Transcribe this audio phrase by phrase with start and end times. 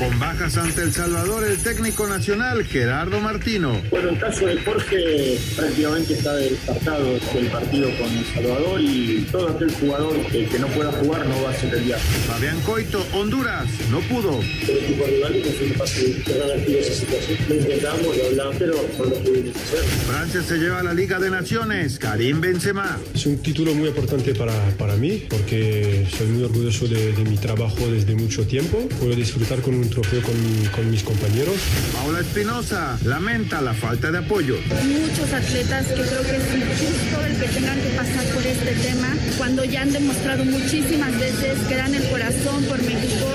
[0.00, 3.82] Con bajas ante El Salvador, el técnico nacional Gerardo Martino.
[3.90, 9.50] Bueno, el caso de Jorge prácticamente está descartado del partido con El Salvador y todo
[9.50, 12.02] aquel jugador que, no pueda jugar no va a ser el viaje.
[12.26, 14.40] Fabián Coito, Honduras, no pudo.
[14.40, 17.38] El equipo rival no fue fácil de esa situación.
[17.46, 19.80] Lo intentamos, lo hablamos, pero no lo pudimos hacer.
[19.80, 22.98] Francia se lleva la Liga de Naciones, Karim Benzema.
[23.14, 27.36] Es un título muy importante para, para mí porque soy muy orgulloso de, de mi
[27.36, 28.88] trabajo desde mucho tiempo.
[28.98, 31.56] Puedo disfrutar con un trofeo con, con mis compañeros.
[31.92, 34.56] Paula Espinosa lamenta la falta de apoyo.
[34.84, 39.16] Muchos atletas que creo que es injusto el que tengan que pasar por este tema
[39.36, 43.26] cuando ya han demostrado muchísimas veces que dan el corazón por México.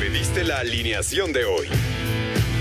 [0.00, 1.68] Pediste la alineación de hoy.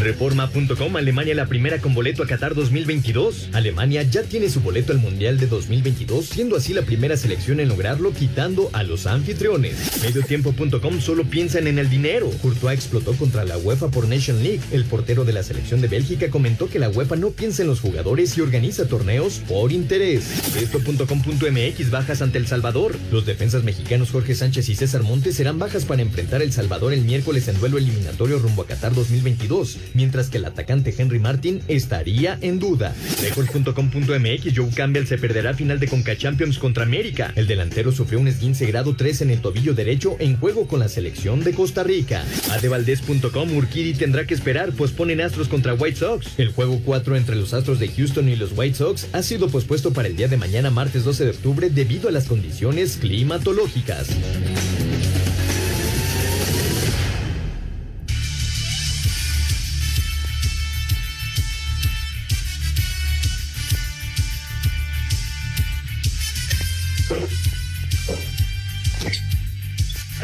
[0.00, 3.50] Reforma.com Alemania la primera con boleto a Qatar 2022.
[3.52, 7.68] Alemania ya tiene su boleto al Mundial de 2022, siendo así la primera selección en
[7.68, 10.02] lograrlo quitando a los anfitriones.
[10.02, 12.30] Mediotiempo.com solo piensan en el dinero.
[12.40, 14.60] Courtois explotó contra la UEFA por Nation League.
[14.72, 17.80] El portero de la selección de Bélgica comentó que la UEFA no piensa en los
[17.80, 20.56] jugadores y organiza torneos por interés.
[20.56, 22.96] Esto.com.mx bajas ante El Salvador.
[23.12, 27.02] Los defensas mexicanos Jorge Sánchez y César Montes serán bajas para enfrentar El Salvador el
[27.02, 32.38] miércoles en duelo eliminatorio rumbo a Qatar 2022 mientras que el atacante Henry Martin estaría
[32.40, 32.94] en duda.
[33.22, 37.32] Record.com.mx Joe Campbell se perderá final de Conca Champions contra América.
[37.36, 40.88] El delantero sufrió un esguince grado 3 en el tobillo derecho en juego con la
[40.88, 42.24] selección de Costa Rica.
[42.50, 46.38] Adevaldez.com Urquidi tendrá que esperar, pues ponen Astros contra White Sox.
[46.38, 49.92] El juego 4 entre los Astros de Houston y los White Sox ha sido pospuesto
[49.92, 54.08] para el día de mañana martes 12 de octubre debido a las condiciones climatológicas.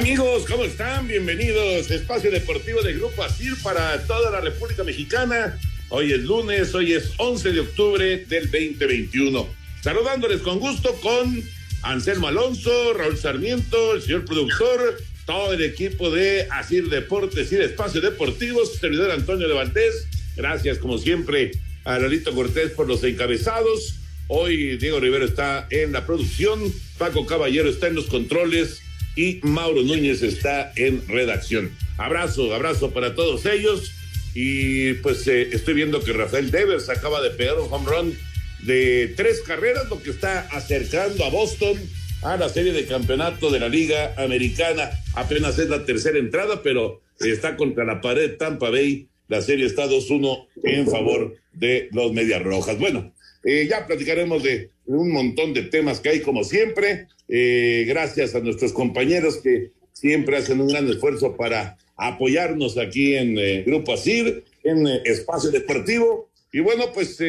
[0.07, 1.09] Amigos, ¿cómo están?
[1.09, 1.91] Bienvenidos.
[1.91, 5.59] Espacio Deportivo de Grupo ASIR para toda la República Mexicana.
[5.89, 9.49] Hoy es lunes, hoy es 11 de octubre del 2021.
[9.83, 11.43] Saludándoles con gusto con
[11.83, 17.65] Anselmo Alonso, Raúl Sarmiento, el señor productor, todo el equipo de Asir Deportes y de
[17.65, 20.07] Espacio Deportivo, su servidor Antonio Levantés.
[20.37, 21.51] Gracias, como siempre,
[21.83, 23.97] a Lolito Cortés por los encabezados.
[24.29, 28.86] Hoy Diego Rivero está en la producción, Paco Caballero está en los controles
[29.17, 31.73] y Mauro Núñez está en redacción.
[31.97, 33.93] Abrazo, abrazo para todos ellos.
[34.35, 38.19] Y pues eh, estoy viendo que Rafael Devers acaba de pegar un home run
[38.65, 41.79] de tres carreras, lo que está acercando a Boston
[42.23, 44.91] a la serie de campeonato de la Liga Americana.
[45.15, 49.09] Apenas es la tercera entrada, pero está contra la pared Tampa Bay.
[49.29, 52.79] La serie está 2-1 en favor de los Medias Rojas.
[52.79, 53.13] Bueno,
[53.47, 57.07] eh, ya platicaremos de un montón de temas que hay como siempre.
[57.29, 63.39] Eh, gracias a nuestros compañeros que siempre hacen un gran esfuerzo para apoyarnos aquí en
[63.39, 66.29] eh, Grupo Asir, en Espacio Deportivo.
[66.53, 67.21] Y bueno, pues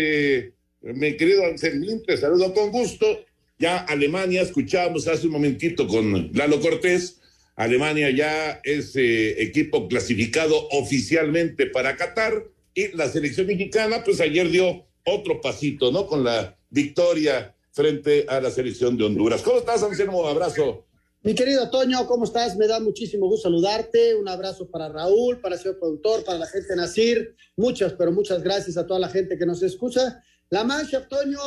[0.82, 3.24] mi querido Anselmín, te saludo con gusto.
[3.60, 7.20] Ya Alemania, escuchábamos hace un momentito con Lalo Cortés,
[7.56, 14.87] Alemania ya es equipo clasificado oficialmente para Qatar y la selección mexicana, pues ayer dio
[15.08, 16.06] otro pasito, ¿no?
[16.06, 19.42] Con la victoria frente a la selección de Honduras.
[19.42, 20.28] ¿Cómo estás, Anselmo?
[20.28, 20.86] Abrazo.
[21.24, 22.58] Mi querido Toño, ¿cómo estás?
[22.58, 24.16] Me da muchísimo gusto saludarte.
[24.16, 27.36] Un abrazo para Raúl, para el señor productor, para la gente de Nacir.
[27.56, 30.24] Muchas, pero muchas gracias a toda la gente que nos escucha.
[30.50, 31.40] La Mancha, Toño,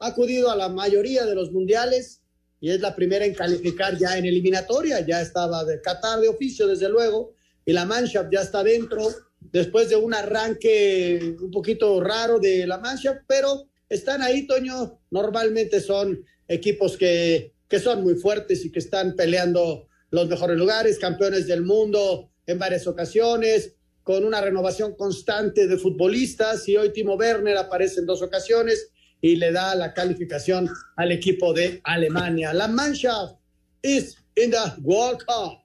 [0.00, 2.22] ha acudido a la mayoría de los mundiales
[2.60, 5.00] y es la primera en calificar ya en eliminatoria.
[5.00, 7.34] Ya estaba de Qatar de oficio, desde luego,
[7.64, 9.08] y la Mancha ya está dentro
[9.40, 15.00] después de un arranque un poquito raro de la Mancha, pero están ahí, Toño.
[15.10, 20.98] Normalmente son equipos que, que son muy fuertes y que están peleando los mejores lugares,
[20.98, 26.68] campeones del mundo en varias ocasiones, con una renovación constante de futbolistas.
[26.68, 28.90] Y hoy Timo Werner aparece en dos ocasiones
[29.20, 32.52] y le da la calificación al equipo de Alemania.
[32.52, 33.36] La Mannschaft
[33.82, 35.62] is in the World Cup.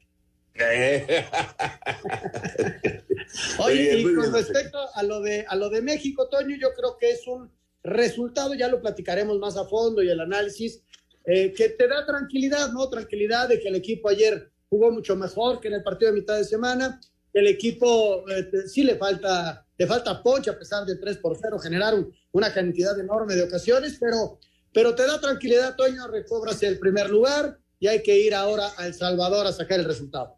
[3.59, 7.11] Oye, y con respecto a lo de a lo de México, Toño, yo creo que
[7.11, 7.51] es un
[7.83, 10.81] resultado ya lo platicaremos más a fondo y el análisis,
[11.25, 12.89] eh, que te da tranquilidad, ¿no?
[12.89, 16.37] Tranquilidad de que el equipo ayer jugó mucho mejor que en el partido de mitad
[16.37, 16.99] de semana,
[17.33, 21.59] el equipo eh, sí le falta, le falta ponche a pesar de 3 por 0,
[21.59, 24.39] generaron una cantidad enorme de ocasiones, pero,
[24.73, 28.87] pero te da tranquilidad, Toño, recobras el primer lugar y hay que ir ahora a
[28.87, 30.37] El Salvador a sacar el resultado.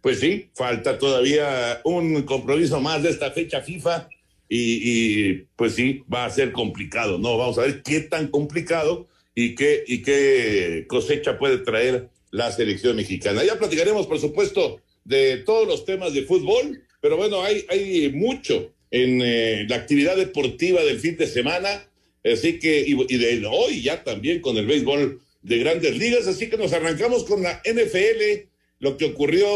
[0.00, 4.08] Pues sí, falta todavía un compromiso más de esta fecha FIFA
[4.48, 7.38] y, pues sí, va a ser complicado, ¿no?
[7.38, 12.96] Vamos a ver qué tan complicado y qué, y qué cosecha puede traer la selección
[12.96, 13.44] mexicana.
[13.44, 18.72] Ya platicaremos, por supuesto, de todos los temas de fútbol, pero bueno, hay, hay mucho
[18.90, 21.88] en eh, la actividad deportiva del fin de semana,
[22.24, 26.50] así que, y, y de hoy ya también con el béisbol de grandes ligas, así
[26.50, 28.49] que nos arrancamos con la NFL,
[28.80, 29.46] lo que ocurrió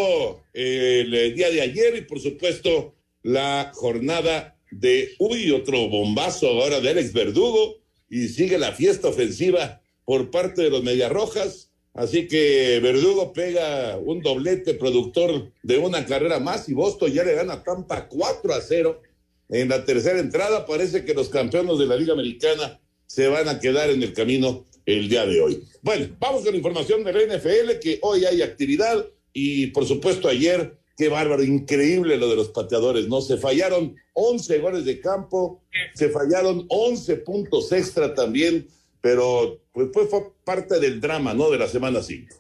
[0.52, 6.80] eh, el día de ayer y por supuesto la jornada de, uy, otro bombazo ahora
[6.80, 7.76] de Alex Verdugo
[8.08, 11.70] y sigue la fiesta ofensiva por parte de los Mediarrojas.
[11.94, 17.34] Así que Verdugo pega un doblete productor de una carrera más y Boston ya le
[17.34, 19.00] gana Tampa 4 a 0.
[19.48, 23.60] En la tercera entrada parece que los campeones de la Liga Americana se van a
[23.60, 25.64] quedar en el camino el día de hoy.
[25.82, 30.28] Bueno, vamos con la información de la NFL, que hoy hay actividad y por supuesto
[30.28, 33.20] ayer, qué bárbaro, increíble lo de los pateadores, ¿no?
[33.20, 35.60] Se fallaron 11 goles de campo,
[35.92, 38.68] se fallaron 11 puntos extra también,
[39.00, 41.50] pero pues, fue parte del drama, ¿no?
[41.50, 42.34] De la semana 5.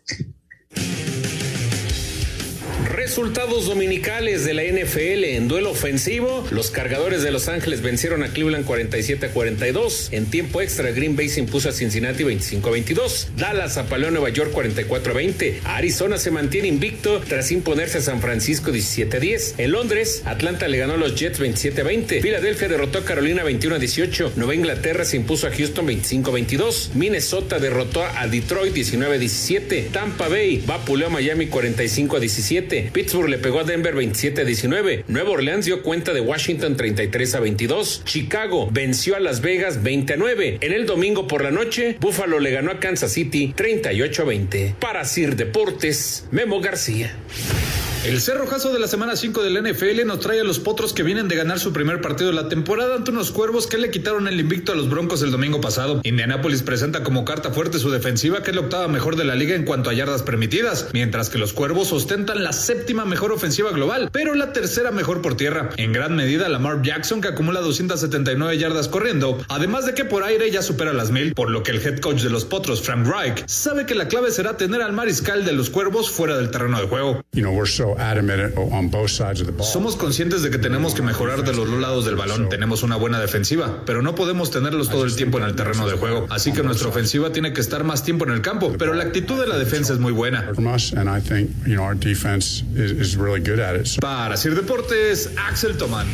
[2.84, 6.46] Resultados dominicales de la NFL en duelo ofensivo.
[6.50, 10.08] Los cargadores de Los Ángeles vencieron a Cleveland 47 a 42.
[10.12, 13.28] En tiempo extra, Green Bay se impuso a Cincinnati 25 a 22.
[13.36, 15.60] Dallas apaleó a Nueva York 44 a 20.
[15.64, 19.54] Arizona se mantiene invicto tras imponerse a San Francisco 17 a 10.
[19.58, 22.20] En Londres, Atlanta le ganó a los Jets 27 a 20.
[22.20, 24.32] Filadelfia derrotó a Carolina 21 a 18.
[24.36, 26.90] Nueva Inglaterra se impuso a Houston 25 a 22.
[26.94, 29.88] Minnesota derrotó a Detroit 19 a 17.
[29.92, 32.73] Tampa Bay vapuleó a Miami 45 a 17.
[32.92, 35.04] Pittsburgh le pegó a Denver 27 a 19.
[35.08, 38.02] Nueva Orleans dio cuenta de Washington 33 a 22.
[38.04, 40.58] Chicago venció a Las Vegas 20 a 9.
[40.60, 44.74] En el domingo por la noche, Buffalo le ganó a Kansas City 38 a 20.
[44.80, 47.14] Para Sir Deportes, Memo García.
[48.04, 51.26] El cerrojazo de la semana 5 del NFL nos trae a los potros que vienen
[51.26, 54.38] de ganar su primer partido de la temporada ante unos cuervos que le quitaron el
[54.38, 56.02] invicto a los Broncos el domingo pasado.
[56.04, 59.54] Indianapolis presenta como carta fuerte su defensiva, que es la octava mejor de la liga
[59.54, 64.10] en cuanto a yardas permitidas, mientras que los cuervos ostentan la séptima mejor ofensiva global,
[64.12, 65.70] pero la tercera mejor por tierra.
[65.78, 70.50] En gran medida, Lamar Jackson, que acumula 279 yardas corriendo, además de que por aire
[70.50, 73.44] ya supera las mil, por lo que el head coach de los potros, Frank Reich,
[73.46, 76.86] sabe que la clave será tener al mariscal de los cuervos fuera del terreno de
[76.86, 77.24] juego.
[79.64, 82.48] Somos conscientes de que tenemos que mejorar de los dos lados del balón.
[82.48, 85.96] Tenemos una buena defensiva, pero no podemos tenerlos todo el tiempo en el terreno de
[85.96, 86.26] juego.
[86.30, 89.40] Así que nuestra ofensiva tiene que estar más tiempo en el campo, pero la actitud
[89.40, 90.52] de la defensa es muy buena.
[94.00, 96.06] Para Sir Deportes, Axel Tomán.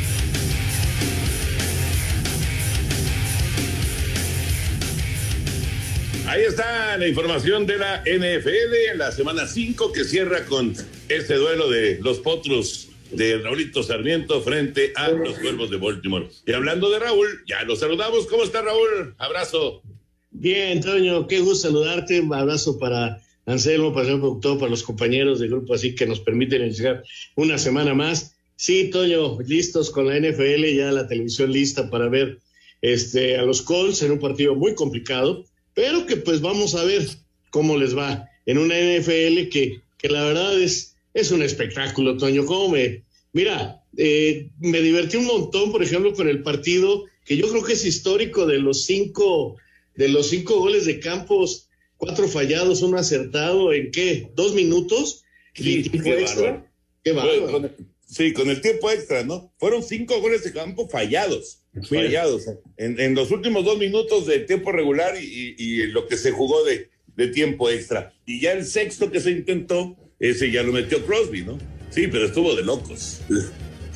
[6.31, 10.75] Ahí está la información de la NFL en la semana 5 que cierra con
[11.11, 16.29] este duelo de los potros de Raulito Sarmiento frente a los cuervos de Baltimore.
[16.47, 18.27] Y hablando de Raúl, ya lo saludamos.
[18.27, 19.15] ¿Cómo está Raúl?
[19.19, 19.83] Abrazo.
[20.31, 22.21] Bien, Toño, qué gusto saludarte.
[22.21, 26.21] Un abrazo para Anselmo, para el productor, para los compañeros del grupo, así que nos
[26.21, 27.03] permiten iniciar
[27.35, 28.37] una semana más.
[28.57, 32.39] Sí, Toño, listos con la NFL, ya la televisión lista para ver
[32.83, 35.45] este, a los Colts en un partido muy complicado
[35.75, 37.09] pero que pues vamos a ver
[37.51, 42.45] cómo les va en una NFL que, que la verdad es, es un espectáculo, Toño.
[42.47, 47.49] ¿Cómo me, mira, eh, me divertí un montón, por ejemplo, con el partido que yo
[47.49, 49.57] creo que es histórico de los cinco,
[49.95, 54.31] de los cinco goles de Campos, cuatro fallados, uno acertado, ¿en qué?
[54.35, 55.25] ¿Dos minutos?
[55.55, 56.67] Sí, qué extra?
[57.05, 57.71] Qué bárbaro.
[58.07, 59.53] Sí, con el tiempo extra, ¿no?
[59.59, 65.15] Fueron cinco goles de campo fallados fallados en, los últimos dos minutos de tiempo regular
[65.21, 66.89] y, lo que se jugó de,
[67.29, 68.15] tiempo extra.
[68.25, 71.59] Y ya el sexto que se intentó, ese ya lo metió Crosby, ¿no?
[71.91, 73.21] Sí, pero estuvo de locos.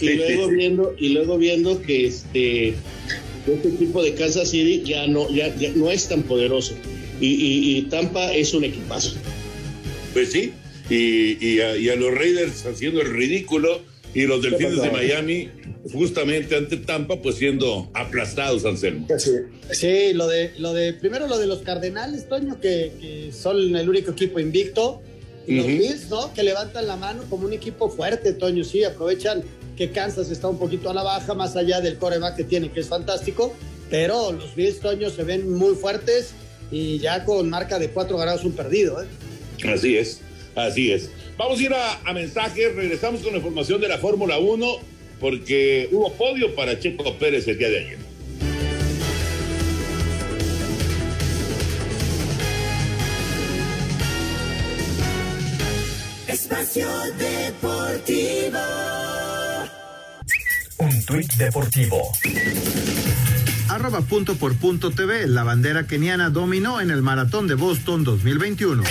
[0.00, 2.74] Y luego viendo, y luego viendo que este,
[3.46, 6.74] este equipo de Kansas City ya no, ya, no es tan poderoso.
[7.20, 9.14] Y, Tampa es un equipazo.
[10.12, 10.52] Pues sí,
[10.90, 13.80] y, a, y a los Raiders haciendo el ridículo
[14.14, 15.48] y los Delfines de Miami
[15.92, 19.06] justamente ante Tampa, pues siendo aplastados, Anselmo.
[19.18, 19.30] Sí,
[19.70, 24.12] sí lo de, lo de, primero lo de los Cardenales, Toño, que, son el único
[24.12, 25.02] equipo invicto,
[25.46, 26.32] y los Bills, ¿no?
[26.32, 29.42] Que levantan la mano como un equipo fuerte, Toño, sí, aprovechan
[29.76, 32.80] que Kansas está un poquito a la baja, más allá del coreback que tiene, que
[32.80, 33.54] es fantástico,
[33.90, 36.30] pero los Bills, Toño, se ven muy fuertes
[36.70, 39.02] y ya con marca de cuatro ganados, un perdido.
[39.02, 39.06] ¿eh?
[39.68, 40.20] Así es,
[40.54, 41.10] así es.
[41.36, 44.76] Vamos a ir a, a mensajes, regresamos con la información de la Fórmula 1,
[45.20, 48.13] porque hubo podio para Checo Pérez el día de ayer.
[56.44, 56.86] Espacio
[57.16, 58.58] Deportivo.
[60.76, 62.12] Un tuit deportivo.
[63.70, 68.82] Arroba punto por punto TV, la bandera keniana dominó en el maratón de Boston 2021.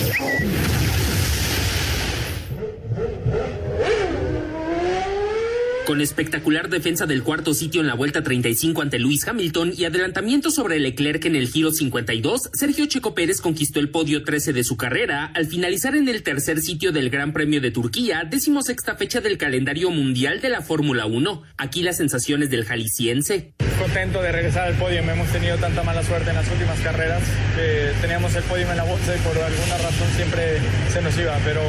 [5.85, 10.49] Con espectacular defensa del cuarto sitio en la vuelta 35 ante Luis Hamilton y adelantamiento
[10.49, 14.77] sobre Leclerc en el giro 52, Sergio Checo Pérez conquistó el podio 13 de su
[14.77, 19.37] carrera al finalizar en el tercer sitio del Gran Premio de Turquía, decimosexta fecha del
[19.37, 21.43] calendario mundial de la Fórmula 1.
[21.57, 23.53] Aquí las sensaciones del jalisciense.
[23.83, 27.21] Contento de regresar al podio, hemos tenido tanta mala suerte en las últimas carreras,
[27.53, 30.57] que teníamos el podio en la bolsa y por alguna razón siempre
[30.89, 31.59] se nos iba, pero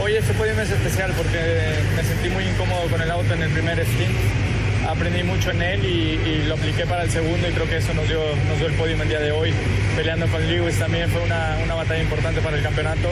[0.00, 1.40] hoy este podio es especial porque
[1.96, 4.16] me sentí muy incómodo con el auto en el primer stint.
[4.88, 7.92] Aprendí mucho en él y, y, lo apliqué para el segundo y creo que eso
[7.92, 9.52] nos dio, nos dio el podio el día de hoy.
[9.96, 13.10] Peleando con Lewis también fue una, una batalla importante para el campeonato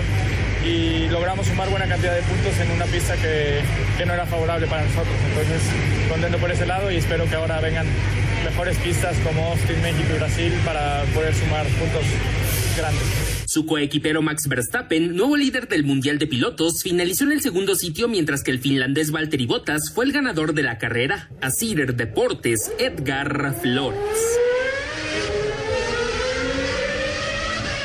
[0.64, 3.60] y logramos sumar buena cantidad de puntos en una pista que,
[3.98, 5.16] que no era favorable para nosotros.
[5.30, 5.62] Entonces,
[6.08, 7.86] contento por ese lado y espero que ahora vengan
[8.44, 12.04] mejores pistas como Austin, México y Brasil para poder sumar puntos
[12.76, 13.02] grandes.
[13.46, 18.08] Su coequipero Max Verstappen, nuevo líder del Mundial de Pilotos, finalizó en el segundo sitio
[18.08, 21.30] mientras que el finlandés Valtteri Bottas fue el ganador de la carrera.
[21.40, 24.00] A Cider Deportes, Edgar Flores.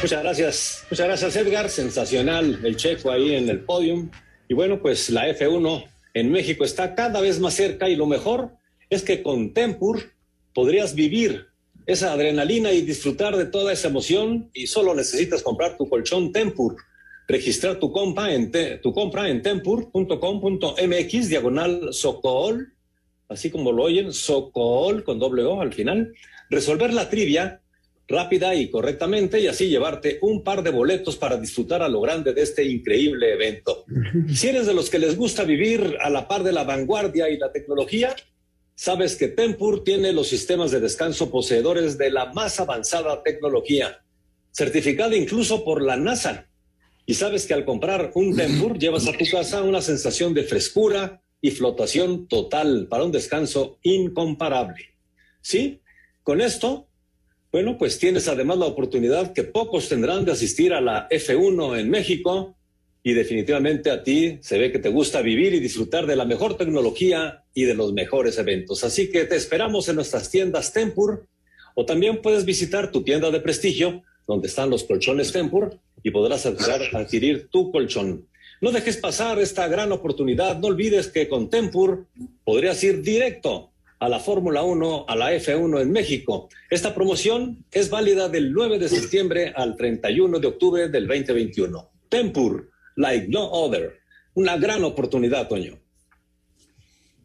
[0.01, 4.09] Muchas gracias, muchas gracias Edgar, sensacional el checo ahí en el podium.
[4.49, 8.51] Y bueno, pues la F1 en México está cada vez más cerca y lo mejor
[8.89, 10.11] es que con Tempur
[10.53, 11.47] podrías vivir
[11.85, 16.75] esa adrenalina y disfrutar de toda esa emoción y solo necesitas comprar tu colchón Tempur.
[17.27, 22.73] Registrar tu compra en, te, tu compra en tempur.com.mx diagonal Socol,
[23.29, 26.13] así como lo oyen, Socol con doble O al final.
[26.49, 27.61] Resolver la trivia
[28.11, 32.33] rápida y correctamente y así llevarte un par de boletos para disfrutar a lo grande
[32.33, 33.85] de este increíble evento.
[34.35, 37.37] Si eres de los que les gusta vivir a la par de la vanguardia y
[37.37, 38.15] la tecnología,
[38.81, 44.03] sabes que Tempur tiene los sistemas de descanso poseedores de la más avanzada tecnología,
[44.51, 46.49] certificada incluso por la NASA.
[47.05, 51.21] Y sabes que al comprar un Tempur llevas a tu casa una sensación de frescura
[51.41, 54.95] y flotación total para un descanso incomparable.
[55.41, 55.79] ¿Sí?
[56.23, 56.87] Con esto
[57.51, 61.89] bueno, pues tienes además la oportunidad que pocos tendrán de asistir a la F1 en
[61.89, 62.55] México
[63.03, 66.57] y definitivamente a ti se ve que te gusta vivir y disfrutar de la mejor
[66.57, 68.83] tecnología y de los mejores eventos.
[68.83, 71.27] Así que te esperamos en nuestras tiendas Tempur
[71.75, 76.45] o también puedes visitar tu tienda de prestigio donde están los colchones Tempur y podrás
[76.45, 78.27] adquirir, tu colchón.
[78.61, 80.59] No dejes pasar esta gran oportunidad.
[80.59, 82.05] No olvides que con Tempur
[82.43, 86.49] podrías ir directo a la Fórmula 1, a la F1 en México.
[86.69, 91.89] Esta promoción es válida del 9 de septiembre al 31 de octubre del 2021.
[92.09, 93.99] Tempur, like no other.
[94.33, 95.79] Una gran oportunidad, Toño.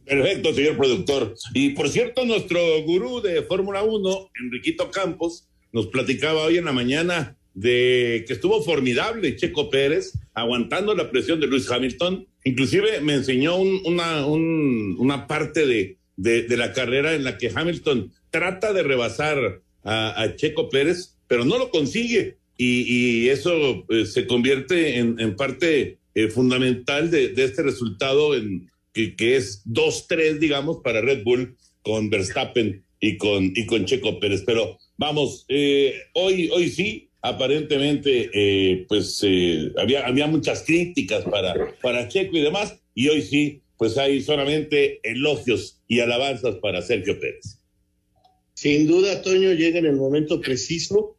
[0.05, 1.35] Perfecto, señor productor.
[1.53, 6.73] Y por cierto, nuestro gurú de Fórmula 1, Enriquito Campos, nos platicaba hoy en la
[6.73, 12.27] mañana de que estuvo formidable Checo Pérez, aguantando la presión de Luis Hamilton.
[12.45, 18.13] Inclusive me enseñó un, una, un, una parte de, la carrera en la que Hamilton
[18.31, 22.39] trata de rebasar a Checo Pérez, pero no lo consigue.
[22.57, 22.83] Y,
[23.25, 28.71] y eso eh, se convierte en, en parte eh, fundamental de, de, este resultado en,
[28.93, 34.19] que, que es 2-3, digamos, para Red Bull con Verstappen y con, y con Checo
[34.19, 34.43] Pérez.
[34.47, 39.23] Pero vamos, eh, hoy, hoy sí, aparentemente, eh, pues
[39.77, 45.01] había, había muchas críticas para, para Checo y demás, y hoy sí, pues hay solamente
[45.03, 47.61] elogios y alabanzas para Sergio Pérez.
[48.55, 51.16] Sin duda, Toño, llega en el momento preciso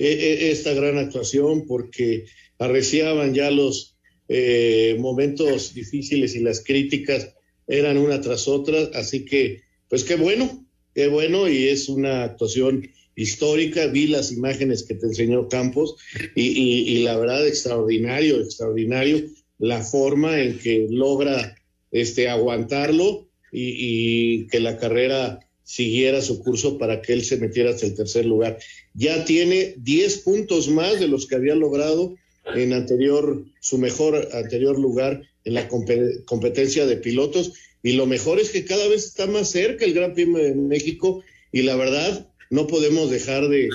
[0.00, 2.26] eh, esta gran actuación porque
[2.58, 3.96] arreciaban ya los
[4.28, 7.34] eh, momentos difíciles y las críticas
[7.66, 12.88] eran una tras otra, así que, pues qué bueno, qué bueno y es una actuación
[13.16, 15.96] histórica, vi las imágenes que te enseñó Campos
[16.36, 19.24] y, la verdad extraordinario, extraordinario
[19.58, 21.56] la forma en que logra
[21.90, 27.84] este, aguantarlo y, que la carrera siguiera su curso para que él se metiera hasta
[27.84, 28.58] el tercer lugar.
[28.94, 32.16] Ya tiene 10 puntos más de los que había logrado
[32.54, 37.52] en anterior, su mejor anterior lugar en la competencia de pilotos.
[37.82, 41.22] Y lo mejor es que cada vez está más cerca el Gran Premio de México
[41.52, 43.68] y la verdad, no podemos dejar de,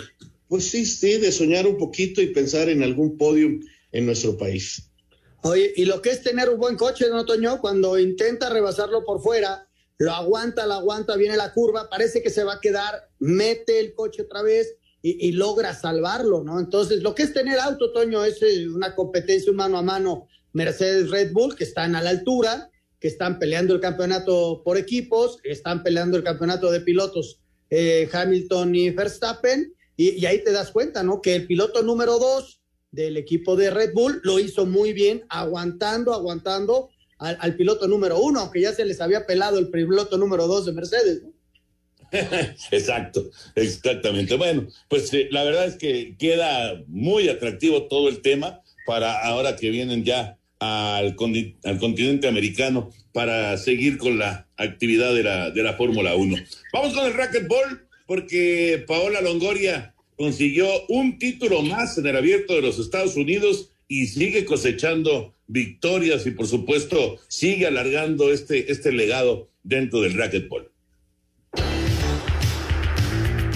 [0.47, 3.49] pues sí, sí, de soñar un poquito y pensar en algún podio
[3.91, 4.89] en nuestro país.
[5.43, 7.61] Oye, y lo que es tener un buen coche, ¿no, Toño?
[7.61, 9.67] Cuando intenta rebasarlo por fuera,
[10.03, 13.93] lo aguanta, lo aguanta, viene la curva, parece que se va a quedar, mete el
[13.93, 16.59] coche otra vez y, logra salvarlo, ¿no?
[16.59, 20.27] Entonces, lo que es tener auto, Toño, es eh, una competencia un mano a mano
[20.53, 22.69] Mercedes Red Bull, que están a la altura,
[23.01, 28.75] que están peleando el campeonato por equipos, están peleando el campeonato de pilotos eh, Hamilton
[28.75, 31.21] y Verstappen, y, y, ahí te das cuenta, ¿no?
[31.21, 36.13] Que el piloto número dos del equipo de Red Bull lo hizo muy bien, aguantando,
[36.13, 36.89] aguantando
[37.23, 40.73] al, piloto número uno, aunque ya se les había pelado el piloto número dos de
[40.73, 41.33] Mercedes, ¿no?
[42.71, 44.35] Exacto, exactamente.
[44.35, 49.55] Bueno, pues eh, la verdad es que queda muy atractivo todo el tema para ahora
[49.55, 51.15] que vienen ya al,
[51.63, 56.37] al continente americano para seguir con la actividad de la, de la Fórmula 1.
[56.71, 62.61] Vamos con el racquetball porque Paola Longoria consiguió un título más en el abierto de
[62.61, 69.49] los Estados Unidos y sigue cosechando victorias y por supuesto sigue alargando este, este legado
[69.63, 70.69] dentro del racquetball.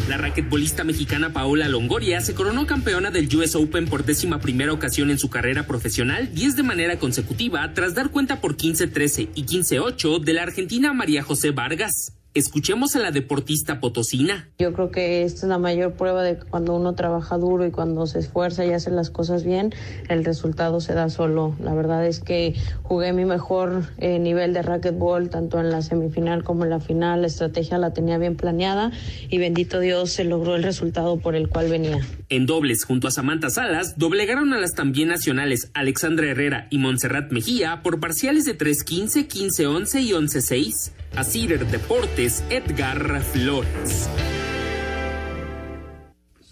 [0.07, 5.11] La raquetbolista mexicana Paola Longoria se coronó campeona del US Open por décima primera ocasión
[5.11, 10.19] en su carrera profesional, 10 de manera consecutiva, tras dar cuenta por 15-13 y 15-8
[10.21, 12.16] de la argentina María José Vargas.
[12.37, 14.47] Escuchemos a la deportista potosina.
[14.59, 18.05] Yo creo que esta es la mayor prueba de cuando uno trabaja duro y cuando
[18.05, 19.73] se esfuerza y hace las cosas bien,
[20.07, 21.55] el resultado se da solo.
[21.59, 22.53] La verdad es que
[22.83, 27.21] jugué mi mejor eh, nivel de racquetball tanto en la semifinal como en la final.
[27.21, 28.91] La estrategia la tenía bien planeada
[29.31, 32.05] y bendito Dios se logró el resultado por el cual venía.
[32.29, 37.31] En dobles, junto a Samantha Salas, doblegaron a las también nacionales Alexandra Herrera y Montserrat
[37.31, 40.91] Mejía por parciales de 3-15, 15-11 y 11-6.
[41.15, 44.09] A Cider Deportes, Edgar Flores.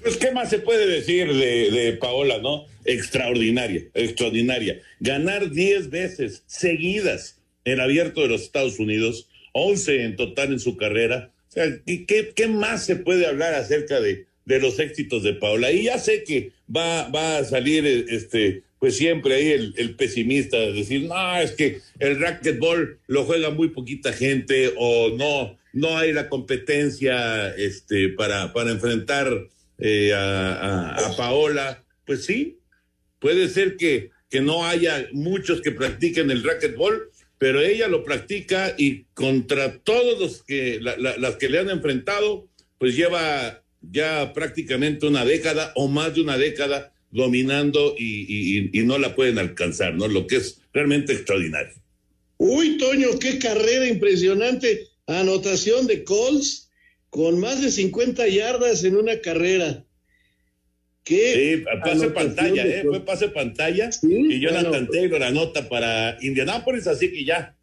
[0.02, 2.66] Pues, ¿qué más se puede decir de, Paola, no?
[2.86, 4.80] Extraordinaria, extraordinaria.
[5.02, 10.78] Ganar 10 veces seguidas en abierto de los Estados Unidos, 11 en total en su
[10.78, 11.32] carrera.
[11.86, 15.74] ¿qué, más se puede hablar acerca de, los éxitos de Paola?
[15.74, 21.38] Y ya sé que va a salir este, pues siempre ahí el, pesimista, decir, no,
[21.40, 27.50] es que el racquetball lo juega muy poquita gente o no, no hay la competencia
[27.56, 29.48] este, para, para enfrentar
[29.80, 31.84] eh, a, Paola.
[32.06, 32.60] Pues sí,
[33.18, 38.76] puede ser que, que no haya muchos que practiquen el racquetball, pero ella lo practica
[38.78, 45.08] y contra todos los que, la, las que le han enfrentado, pues lleva ya prácticamente
[45.08, 49.96] una década o más de una década dominando y, y, y, no la pueden alcanzar,
[49.96, 50.08] ¿no?
[50.08, 51.74] Lo que es realmente extraordinario.
[52.38, 54.90] Uy, Toño, qué carrera impresionante.
[55.08, 56.70] Anotación de Coles
[57.10, 59.86] con más de 50 yardas en una carrera.
[61.06, 62.84] ¿Qué sí, pase pantalla, ¿eh?
[62.84, 64.08] Fue pase pantalla ¿Sí?
[64.10, 67.56] y Jonathan bueno, Taylor anota para Indianápolis, así que ya,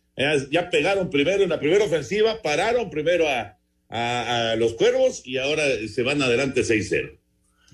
[0.51, 5.37] ya pegaron primero en la primera ofensiva, pararon primero a, a, a los cuervos y
[5.39, 7.19] ahora se van adelante 6-0.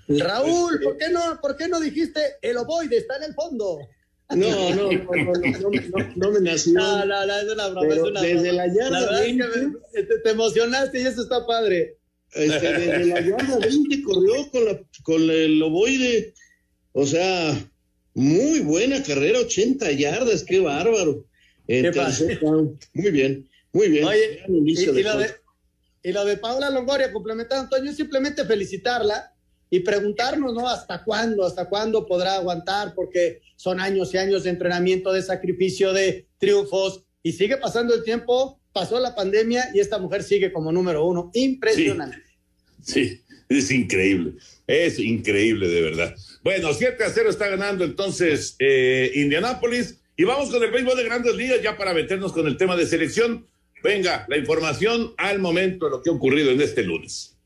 [0.09, 3.79] Raúl, ¿por qué no, por qué no dijiste el ovoide está en el fondo?
[4.31, 6.75] No, no, no, no, no, no, no me nació.
[6.75, 9.45] No, no, no, es una broma, es una Desde la yarda La 20,
[9.93, 11.97] te, te, emocionaste y eso está padre.
[12.33, 16.35] Este, desde la yarda 20 corrió con, la, con el ovoide.
[16.93, 17.57] O sea,
[18.15, 21.25] muy buena carrera, 80 yardas, qué bárbaro.
[21.67, 22.39] Entonces,
[22.93, 24.05] muy bien, muy bien.
[24.05, 25.31] Oye, y, y, lo de,
[26.03, 29.35] y, lo de, Paula Longoria, complementando, Antonio, simplemente felicitarla
[29.71, 30.69] y preguntarnos, ¿no?
[30.69, 31.45] ¿Hasta cuándo?
[31.45, 32.95] ¿Hasta cuándo podrá aguantar?
[32.95, 38.05] Porque son años y años de entrenamiento, de sacrificio, de triunfos, y sigue pasando el
[38.05, 41.31] tiempo, pasó la pandemia y esta mujer sigue como número uno.
[41.35, 42.23] Impresionante.
[42.83, 44.35] Sí, es increíble,
[44.67, 46.15] es increíble de verdad.
[46.43, 51.05] Bueno, 7 a 0 está ganando entonces eh, Indianápolis, y vamos con el béisbol de
[51.05, 53.47] grandes ligas ya para meternos con el tema de selección.
[53.85, 57.38] Venga, la información al momento de lo que ha ocurrido en este lunes.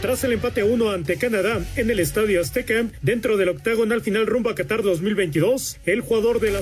[0.00, 4.26] Tras el empate a uno ante Canadá en el Estadio Azteca, dentro del octagonal final
[4.26, 6.60] rumbo a Qatar 2022, el jugador de la.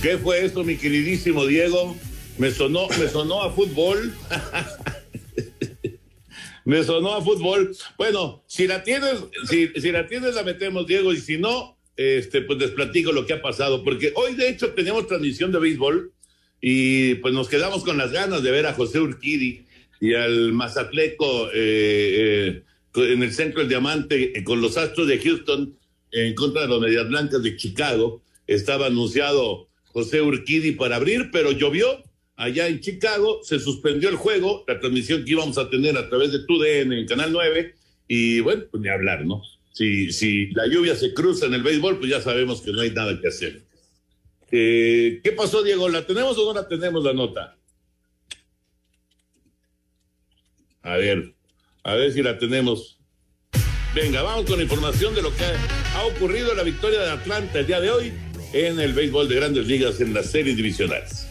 [0.00, 1.96] ¿Qué fue eso, mi queridísimo Diego?
[2.38, 4.14] Me sonó, me sonó a fútbol.
[6.68, 7.74] Me sonó a fútbol.
[7.96, 12.42] Bueno, si la tienes, si, si, la tienes, la metemos, Diego, y si no, este,
[12.42, 16.12] pues les platico lo que ha pasado, porque hoy de hecho teníamos transmisión de béisbol
[16.60, 19.64] y pues nos quedamos con las ganas de ver a José Urquidi,
[19.98, 22.62] y al Mazatleco eh,
[22.96, 25.74] en el centro del Diamante con los Astros de Houston
[26.12, 28.22] en contra de los Medias Blancas de Chicago.
[28.46, 32.04] Estaba anunciado José Urquidi para abrir, pero llovió
[32.38, 36.32] allá en Chicago, se suspendió el juego, la transmisión que íbamos a tener a través
[36.32, 37.74] de TUDN en Canal 9,
[38.06, 39.42] y bueno, pues ni hablar, ¿no?
[39.72, 42.90] Si, si la lluvia se cruza en el béisbol, pues ya sabemos que no hay
[42.92, 43.62] nada que hacer.
[44.50, 45.88] Eh, ¿Qué pasó, Diego?
[45.88, 47.56] ¿La tenemos o no la tenemos la nota?
[50.82, 51.34] A ver,
[51.82, 52.98] a ver si la tenemos.
[53.94, 57.66] Venga, vamos con información de lo que ha ocurrido en la victoria de Atlanta el
[57.66, 58.12] día de hoy
[58.52, 61.27] en el béisbol de grandes ligas en las series divisionales.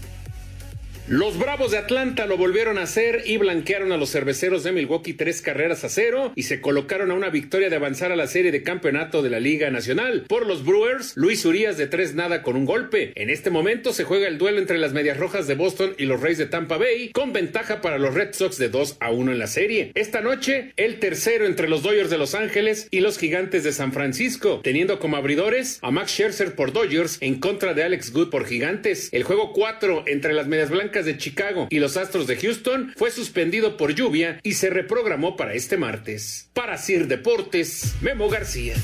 [1.09, 5.13] Los Bravos de Atlanta lo volvieron a hacer y blanquearon a los cerveceros de Milwaukee
[5.13, 8.51] tres carreras a cero y se colocaron a una victoria de avanzar a la serie
[8.51, 10.25] de campeonato de la Liga Nacional.
[10.27, 13.13] Por los Brewers, Luis Urias de tres nada con un golpe.
[13.15, 16.19] En este momento se juega el duelo entre las Medias Rojas de Boston y los
[16.19, 19.39] Reyes de Tampa Bay, con ventaja para los Red Sox de 2 a 1 en
[19.39, 19.93] la serie.
[19.95, 23.93] Esta noche, el tercero entre los Dodgers de Los Ángeles y los Gigantes de San
[23.93, 28.45] Francisco, teniendo como abridores a Max Scherzer por Dodgers en contra de Alex Good por
[28.45, 29.07] Gigantes.
[29.13, 33.11] El juego 4 entre las Medias Blancas de Chicago y los Astros de Houston fue
[33.11, 36.49] suspendido por lluvia y se reprogramó para este martes.
[36.53, 38.75] Para Sir Deportes, Memo García.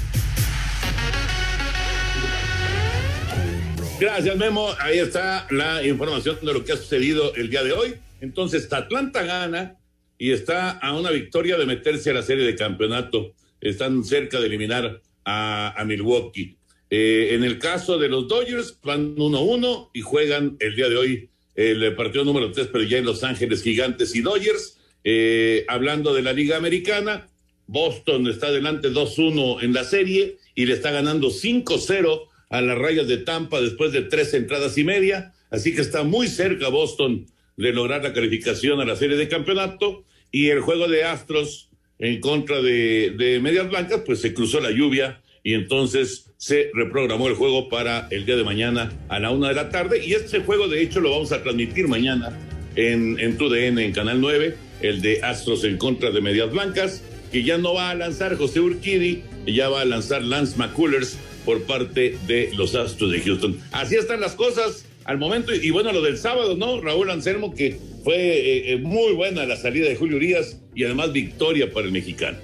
[3.99, 4.69] Gracias, Memo.
[4.79, 7.95] Ahí está la información de lo que ha sucedido el día de hoy.
[8.21, 9.77] Entonces, Atlanta gana
[10.17, 13.33] y está a una victoria de meterse a la serie de campeonato.
[13.61, 16.57] Están cerca de eliminar a, Milwaukee.
[16.89, 21.29] Eh, en el caso de los Dodgers, van 1-1 y juegan el día de hoy
[21.55, 24.77] el partido número 3, pero ya en Los Ángeles Gigantes y Dodgers.
[25.03, 27.27] Eh, hablando de la Liga Americana,
[27.67, 33.07] Boston está adelante 2-1 en la serie y le está ganando 5-0 a las rayas
[33.07, 35.33] de Tampa después de tres entradas y media.
[35.49, 40.03] Así que está muy cerca Boston de lograr la calificación a la serie de campeonato.
[40.31, 44.71] Y el juego de Astros en contra de, de Medias Blancas, pues se cruzó la
[44.71, 49.47] lluvia y entonces se reprogramó el juego para el día de mañana a la una
[49.47, 52.37] de la tarde y este juego de hecho lo vamos a transmitir mañana
[52.75, 57.01] en, en TUDN en Canal 9, el de Astros en contra de Medias Blancas,
[57.31, 61.63] que ya no va a lanzar José Urquidi, ya va a lanzar Lance McCullers por
[61.63, 63.57] parte de los Astros de Houston.
[63.71, 66.81] Así están las cosas al momento y, bueno, lo del sábado, ¿no?
[66.81, 71.13] Raúl Anselmo, que fue eh, eh, muy buena la salida de Julio Urias y además
[71.13, 72.37] victoria para el mexicano.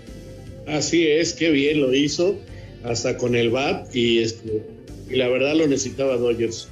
[0.67, 2.39] Así es, qué bien lo hizo
[2.83, 4.63] hasta con el BAT y, este,
[5.09, 6.69] y la verdad lo necesitaba Dodgers.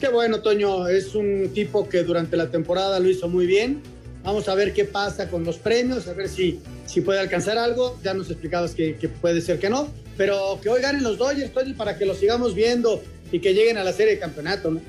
[0.00, 3.80] Qué bueno, Toño, es un tipo que durante la temporada lo hizo muy bien.
[4.22, 7.98] Vamos a ver qué pasa con los premios, a ver si, si puede alcanzar algo.
[8.02, 11.52] Ya nos explicabas que, que puede ser que no, pero que hoy ganen los Dodgers,
[11.52, 14.80] Toño, para que los sigamos viendo y que lleguen a la serie de campeonato, ¿no?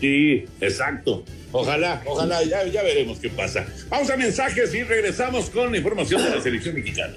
[0.00, 1.24] Sí, exacto.
[1.52, 3.66] Ojalá, ojalá, ya, ya veremos qué pasa.
[3.88, 7.14] Vamos a mensajes y regresamos con la información de la selección mexicana.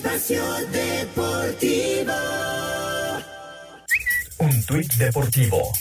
[0.00, 2.12] Espacio Deportivo.
[4.38, 5.72] Un tuit deportivo.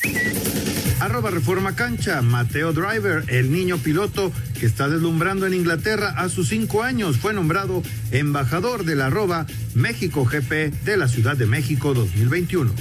[0.99, 6.49] Arroba Reforma Cancha, Mateo Driver, el niño piloto que está deslumbrando en Inglaterra a sus
[6.49, 11.93] cinco años, fue nombrado embajador de la arroba México GP de la Ciudad de México
[11.93, 12.73] 2021.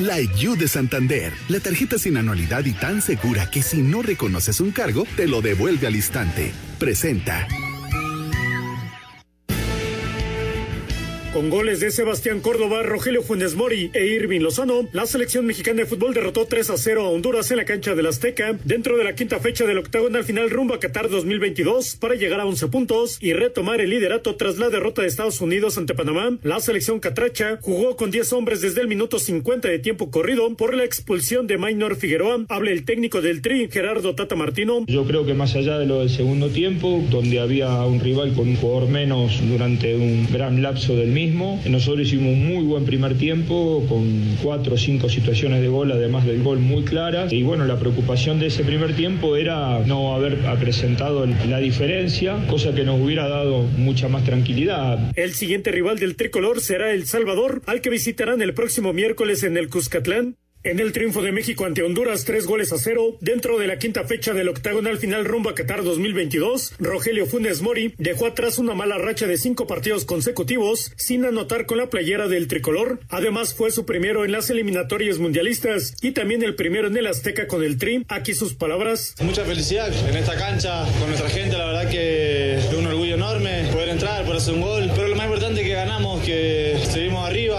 [0.00, 4.58] Like You de Santander, la tarjeta sin anualidad y tan segura que si no reconoces
[4.58, 6.52] un cargo, te lo devuelve al instante.
[6.80, 7.46] Presenta.
[11.34, 15.86] Con goles de Sebastián Córdoba, Rogelio Funes Mori e Irving Lozano, la selección mexicana de
[15.86, 19.16] fútbol derrotó 3 a 0 a Honduras en la cancha del Azteca dentro de la
[19.16, 23.32] quinta fecha del octagonal final rumbo a Qatar 2022 para llegar a 11 puntos y
[23.32, 26.38] retomar el liderato tras la derrota de Estados Unidos ante Panamá.
[26.44, 30.72] La selección catracha jugó con 10 hombres desde el minuto 50 de tiempo corrido por
[30.72, 32.44] la expulsión de Maynor Figueroa.
[32.48, 34.84] Habla el técnico del Tri, Gerardo Tata Martino.
[34.86, 38.46] Yo creo que más allá de lo del segundo tiempo, donde había un rival con
[38.46, 43.16] un jugador menos durante un gran lapso del mismo, nosotros hicimos un muy buen primer
[43.16, 47.32] tiempo con cuatro o cinco situaciones de gol, además del gol muy claras.
[47.32, 52.74] Y bueno, la preocupación de ese primer tiempo era no haber presentado la diferencia, cosa
[52.74, 55.12] que nos hubiera dado mucha más tranquilidad.
[55.16, 59.56] El siguiente rival del tricolor será El Salvador, al que visitarán el próximo miércoles en
[59.56, 60.36] el Cuscatlán.
[60.64, 64.04] En el triunfo de México ante Honduras, tres goles a cero, dentro de la quinta
[64.04, 68.96] fecha del octagonal final rumbo a Qatar 2022, Rogelio Funes Mori dejó atrás una mala
[68.96, 72.98] racha de cinco partidos consecutivos sin anotar con la playera del tricolor.
[73.10, 77.46] Además, fue su primero en las eliminatorias mundialistas y también el primero en el Azteca
[77.46, 78.06] con el Tri.
[78.08, 79.16] Aquí sus palabras.
[79.20, 83.68] Mucha felicidad en esta cancha con nuestra gente, la verdad que es un orgullo enorme
[83.70, 86.73] poder entrar, poder hacer un gol, pero lo más importante es que ganamos, que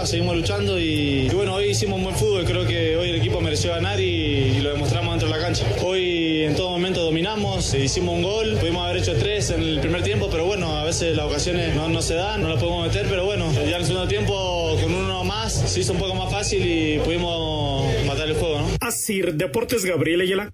[0.06, 3.72] seguimos luchando y, bueno, hoy hicimos un buen fútbol, creo que hoy el equipo mereció
[3.72, 5.66] ganar y, lo demostramos dentro de la cancha.
[5.84, 10.02] Hoy en todo momento dominamos, hicimos un gol, pudimos haber hecho tres en el primer
[10.02, 13.06] tiempo, pero bueno, a veces las ocasiones no, no se dan, no las podemos meter,
[13.08, 16.30] pero bueno, ya en el segundo tiempo con uno más se hizo un poco más
[16.30, 18.68] fácil y pudimos matar el juego, ¿no?
[18.80, 20.52] Así, Deportes Gabriel Ayala.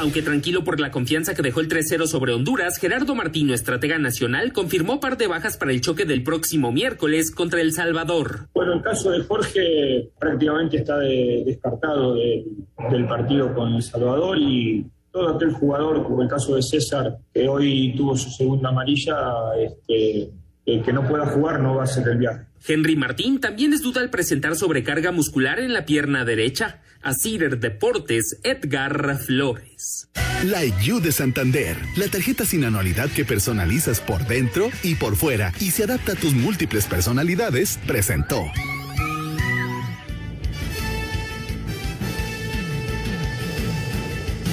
[0.00, 4.54] Aunque tranquilo por la confianza que dejó el 3-0 sobre Honduras, Gerardo Martino, estratega nacional,
[4.54, 8.48] confirmó par de bajas para el choque del próximo miércoles contra El Salvador.
[8.54, 15.36] Bueno, el caso de Jorge prácticamente está descartado del partido con El Salvador y todo
[15.36, 19.14] aquel jugador, como el caso de César, que hoy tuvo su segunda amarilla,
[19.58, 20.30] este,
[20.64, 22.46] que no pueda jugar no va a ser el viaje.
[22.66, 26.80] Henry Martín también es duda al presentar sobrecarga muscular en la pierna derecha.
[27.02, 30.08] A Cider Deportes, Edgar Flores.
[30.44, 35.52] La IU de Santander, la tarjeta sin anualidad que personalizas por dentro y por fuera
[35.60, 38.44] y se adapta a tus múltiples personalidades, presentó.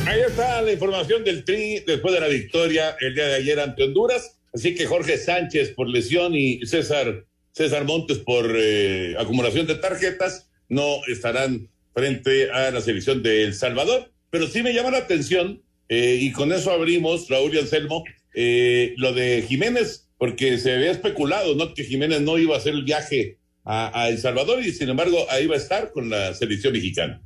[0.06, 3.84] Ahí está la información del Tri después de la victoria el día de ayer ante
[3.84, 4.40] Honduras.
[4.54, 7.26] Así que Jorge Sánchez por lesión y César
[7.58, 13.56] César Montes por eh, acumulación de tarjetas, no estarán frente a la selección de El
[13.56, 14.12] Salvador.
[14.30, 18.04] Pero sí me llama la atención, eh, y con eso abrimos, Raúl y Anselmo,
[18.36, 21.74] eh, lo de Jiménez, porque se había especulado, ¿no?
[21.74, 25.26] Que Jiménez no iba a hacer el viaje a, a El Salvador y sin embargo
[25.32, 27.20] ahí va a estar con la selección mexicana.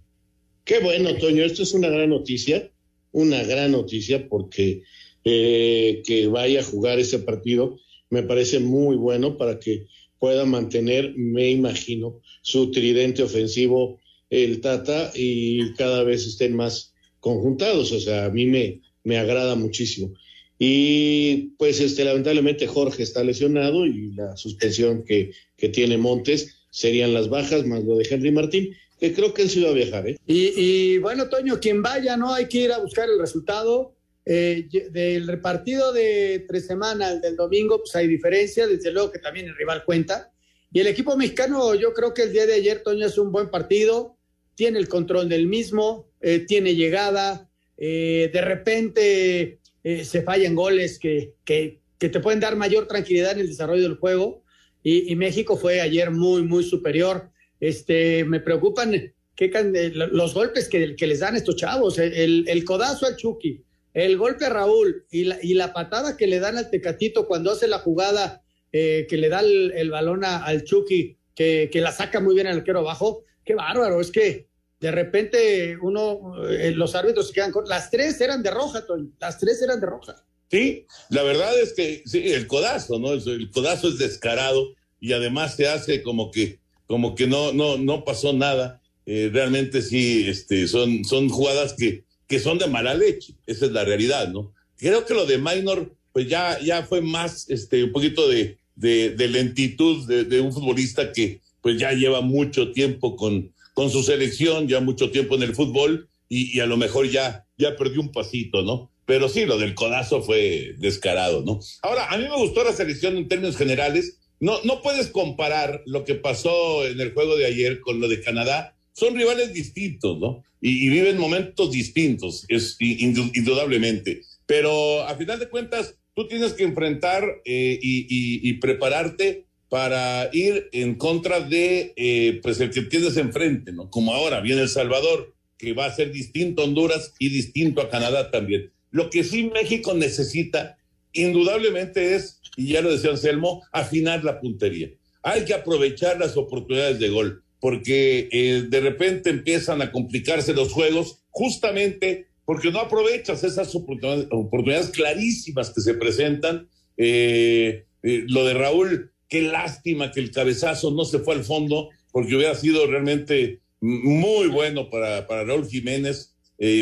[0.63, 2.69] Qué bueno, Toño, esto es una gran noticia,
[3.11, 4.83] una gran noticia porque
[5.23, 7.77] que vaya a jugar ese partido
[8.09, 9.85] me parece muy bueno para que
[10.17, 13.99] pueda mantener, me imagino, su tridente ofensivo
[14.31, 17.91] el Tata y cada vez estén más conjuntados.
[17.91, 20.13] O sea, a mí me, me agrada muchísimo.
[20.57, 27.13] Y pues este, lamentablemente Jorge está lesionado y la suspensión que, que tiene Montes serían
[27.13, 30.07] las bajas, más lo de Henry Martín, que creo que él sí va a viajar.
[30.07, 30.17] ¿eh?
[30.27, 32.33] Y, y bueno, Toño, quien vaya, ¿no?
[32.33, 33.95] Hay que ir a buscar el resultado.
[34.23, 39.47] Eh, del repartido de tres semanas del domingo, pues hay diferencia, desde luego que también
[39.47, 40.31] el rival cuenta.
[40.71, 43.49] Y el equipo mexicano, yo creo que el día de ayer, Toño, es un buen
[43.49, 44.15] partido,
[44.61, 49.59] tiene el control del mismo, eh, tiene llegada, eh, de repente
[50.03, 54.43] se fallan goles que, que, te pueden dar mayor tranquilidad en el desarrollo del juego.
[54.83, 57.31] Y, México fue ayer muy, muy superior.
[57.59, 58.91] Este, me preocupan
[59.35, 59.51] que,
[59.95, 63.63] los golpes que, que les dan estos chavos, el, codazo al Chucky
[63.95, 67.49] el golpe a Raúl y la, y la patada que le dan al Tecatito cuando
[67.49, 72.19] hace la jugada eh, que le da el, balón al Chucky, que, que, la saca
[72.19, 74.50] muy bien el arquero abajo, qué bárbaro, es que
[74.81, 78.83] de repente uno, eh, los árbitros se quedan con, las tres eran de roja,
[79.19, 80.15] las tres eran de roja.
[80.49, 83.13] Sí, la verdad es que sí, el codazo, ¿no?
[83.13, 88.03] El codazo es descarado y además se hace como que, como que no, no, no
[88.03, 88.81] pasó nada.
[89.05, 93.35] Eh, realmente sí, este, son, son jugadas que, que son de mala leche.
[93.45, 94.51] Esa es la realidad, ¿no?
[94.77, 99.27] Creo que lo de Minor, pues ya, ya fue más, este, un poquito de, de,
[99.27, 104.79] lentitud de, un futbolista que pues ya lleva mucho tiempo con, con su selección, ya
[104.79, 108.63] mucho tiempo en el fútbol y, y, a lo mejor ya, ya perdió un pasito,
[108.63, 108.91] ¿no?
[109.05, 111.59] Pero sí, lo del codazo fue descarado, ¿no?
[111.81, 114.19] Ahora, a mí me gustó la selección en términos generales.
[114.39, 118.21] No, no puedes comparar lo que pasó en el juego de ayer con lo de
[118.21, 118.75] Canadá.
[118.93, 120.43] Son rivales distintos, ¿no?
[120.61, 124.21] y, viven momentos distintos, es indudablemente.
[124.45, 130.95] Pero a final de cuentas, tú tienes que enfrentar eh, y, prepararte para ir en
[130.95, 133.89] contra de eh, pues el que tienes enfrente, ¿no?
[133.89, 137.89] Como ahora viene El Salvador, que va a ser distinto a Honduras y distinto a
[137.89, 138.69] Canadá también.
[138.89, 140.77] Lo que sí México necesita,
[141.13, 144.89] indudablemente, es, y ya lo decía Anselmo, afinar la puntería.
[145.23, 150.73] Hay que aprovechar las oportunidades de gol porque eh, de repente empiezan a complicarse los
[150.73, 156.67] juegos justamente porque no aprovechas esas oportunidades, clarísimas que se presentan.
[156.97, 162.35] Eh, lo de Raúl, qué lástima que el cabezazo no se fue al fondo, porque
[162.35, 166.35] hubiera sido realmente muy bueno para, para Raúl Jiménez,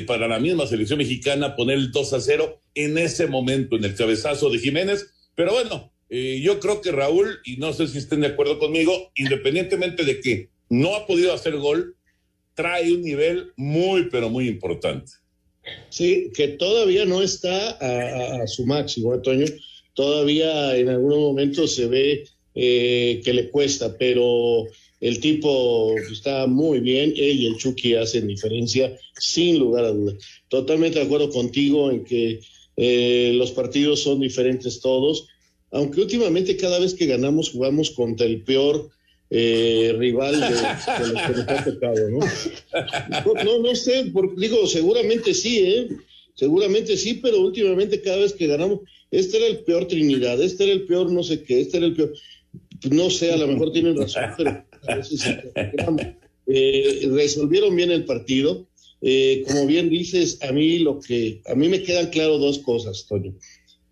[0.07, 3.95] para la misma selección mexicana, poner el 2 a 0 en ese momento, en el
[3.95, 5.05] cabezazo de Jiménez.
[5.35, 10.03] Pero bueno, yo creo que Raúl, y no sé si estén de acuerdo conmigo, independientemente
[10.03, 11.95] de que no ha podido hacer gol,
[12.55, 15.11] trae un nivel muy, pero muy importante.
[15.89, 19.13] Sí, que todavía no está a, su máximo.
[19.15, 19.59] ¿eh,
[19.93, 22.25] todavía en algunos momentos se ve
[22.61, 24.65] eh, que le cuesta, pero
[24.99, 30.15] el tipo está muy bien, él y el Chucky hacen diferencia, sin lugar a dudas.
[30.49, 32.41] Totalmente de acuerdo contigo en que
[32.75, 35.27] eh, los partidos son diferentes todos,
[35.71, 38.89] aunque últimamente cada vez que ganamos jugamos contra el peor
[39.29, 42.19] eh, rival de, los que nos ha tocado, ¿no?
[43.25, 45.87] No, no, no sé, por- digo, seguramente sí, ¿eh?
[46.35, 48.79] Seguramente sí, pero últimamente cada vez que ganamos,
[49.11, 51.95] este era el peor Trinidad, este era el peor no sé qué, este era el
[51.95, 52.13] peor,
[52.91, 55.21] no sé, a lo mejor tienen razón, pero a veces.
[56.51, 58.67] Eh, resolvieron bien el partido.
[59.01, 63.05] Eh, como bien dices, a mí lo que, a mí me quedan claro dos cosas,
[63.07, 63.35] Toño.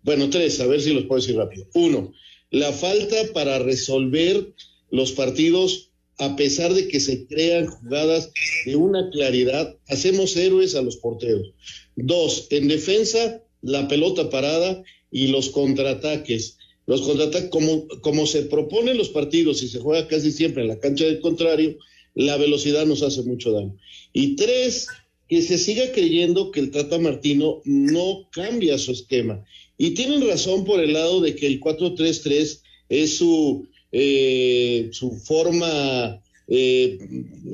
[0.02, 1.66] Bueno, tres, a ver si los puedo decir rápido.
[1.74, 2.12] Uno,
[2.50, 4.54] la falta para resolver
[4.90, 8.32] los partidos, a pesar de que se crean jugadas
[8.64, 11.52] de una claridad, hacemos héroes a los porteros.
[11.96, 16.57] Dos, en defensa, la pelota parada y los contraataques.
[16.88, 20.80] Los contraataques, como, como se proponen los partidos y se juega casi siempre en la
[20.80, 21.76] cancha del contrario,
[22.14, 23.76] la velocidad nos hace mucho daño.
[24.14, 24.86] Y tres,
[25.28, 29.44] que se siga creyendo que el Tata Martino no cambia su esquema.
[29.76, 36.22] Y tienen razón por el lado de que el 4-3-3 es su, eh, su forma,
[36.48, 36.98] eh,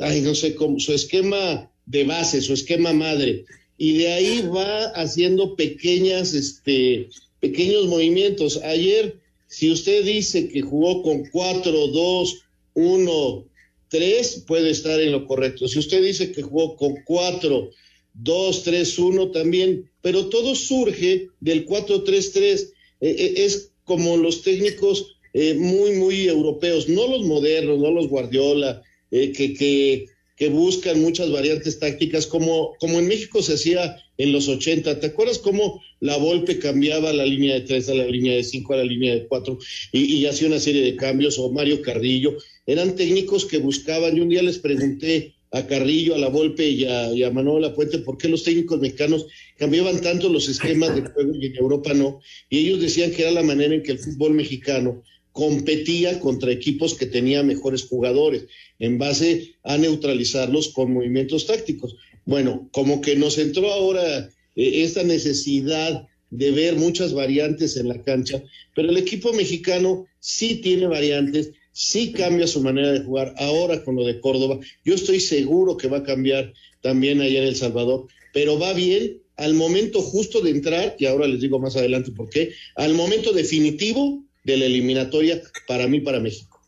[0.01, 3.47] ay, no sé cómo, su esquema de base, su esquema madre.
[3.79, 7.09] Y de ahí va haciendo pequeñas, este,
[7.41, 8.59] pequeños movimientos.
[8.63, 9.24] Ayer,
[9.55, 12.43] si usted dice que jugó con 4, 2,
[12.75, 13.45] 1,
[13.87, 15.69] 3, puede estar en lo correcto.
[15.69, 17.71] Si usted dice que jugó con 4,
[18.15, 22.37] 2, 3, 1 también, pero todo surge del 4-3-3.
[22.43, 28.09] Eh, eh, es como los técnicos eh, muy, muy europeos, no los modernos, no los
[28.09, 30.07] Guardiola, eh, que, que,
[30.37, 35.01] que buscan muchas variantes tácticas, como, como en México se hacía en los 80.
[35.01, 38.73] ¿Te acuerdas cómo la Volpe cambiaba la línea de 3 a la línea de 5
[38.73, 39.59] a la línea de 4
[39.93, 41.39] y, hacía una serie de cambios?
[41.39, 42.37] O Mario Carrillo.
[42.67, 46.85] Eran técnicos que buscaban, y un día les pregunté a Carrillo, a la Volpe y
[46.85, 51.33] a, y a Lapuente por qué los técnicos mexicanos cambiaban tanto los esquemas de juego
[51.41, 52.21] y en Europa no.
[52.51, 56.95] Y ellos decían que era la manera en que el fútbol mexicano competía contra equipos
[56.95, 58.47] que tenían mejores jugadores
[58.79, 61.97] en base a neutralizarlos con movimientos tácticos.
[62.25, 68.01] Bueno, como que nos entró ahora eh, esta necesidad de ver muchas variantes en la
[68.01, 68.45] cancha,
[68.77, 73.97] pero el equipo mexicano sí tiene variantes, sí cambia su manera de jugar ahora con
[73.97, 74.61] lo de Córdoba.
[74.85, 79.21] Yo estoy seguro que va a cambiar también allá en El Salvador, pero va bien
[79.37, 83.33] al momento justo de entrar, y ahora les digo más adelante por qué, al momento
[83.33, 86.61] definitivo de la eliminatoria para mí, para México.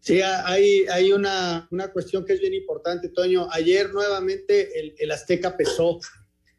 [0.00, 3.48] Sí, hay, hay una, una cuestión que es bien importante, Toño.
[3.52, 6.00] Ayer nuevamente el, el Azteca pesó,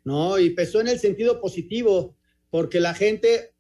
[0.04, 0.38] ¿no?
[0.38, 2.16] Y pesó en el sentido positivo,
[2.52, 3.56] porque la gente,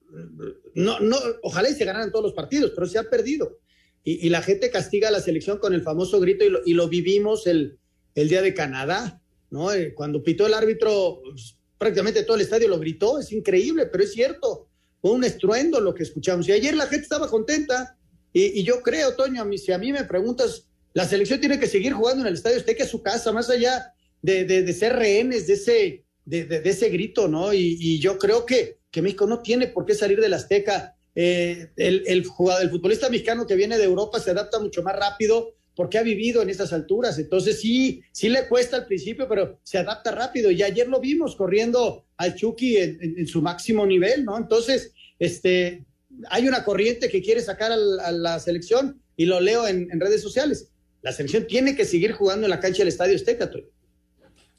[0.75, 3.58] no, no, ojalá y se ganaran todos los partidos, pero se ha perdido.
[4.04, 6.73] Y, y la gente castiga a la selección con el famoso grito y lo, y
[6.73, 7.80] lo vivimos el,
[8.13, 9.73] el día de Canadá, ¿no?
[9.73, 14.04] Eh, Cuando pitó el árbitro, pues, prácticamente todo el estadio lo gritó, es increíble, pero
[14.04, 14.67] es cierto.
[15.01, 16.47] Fue un estruendo lo que escuchamos.
[16.47, 17.97] Y ayer la gente estaba contenta.
[18.33, 21.59] Y, y yo creo, Toño, a mí, si a mí me preguntas, la selección tiene
[21.59, 24.93] que seguir jugando en el estadio Azteca, su casa, más allá de, de, de ser
[24.93, 27.53] rehenes de ese, de, de ese grito, ¿no?
[27.53, 30.95] Y, y, yo creo que, que México no tiene por qué salir del Azteca.
[31.13, 34.95] Eh, el, el, jugador, el futbolista mexicano que viene de Europa se adapta mucho más
[34.95, 37.17] rápido porque ha vivido en esas alturas.
[37.17, 40.52] Entonces sí, sí le cuesta al principio, pero se adapta rápido.
[40.52, 44.38] Y ayer lo vimos corriendo al Chucky en, su máximo nivel, ¿no?
[44.38, 45.84] Entonces, este,
[46.30, 50.70] hay una corriente que quiere sacar a la, selección y lo leo en, redes sociales.
[51.02, 53.50] La selección tiene que seguir jugando en la cancha del Estadio Azteca.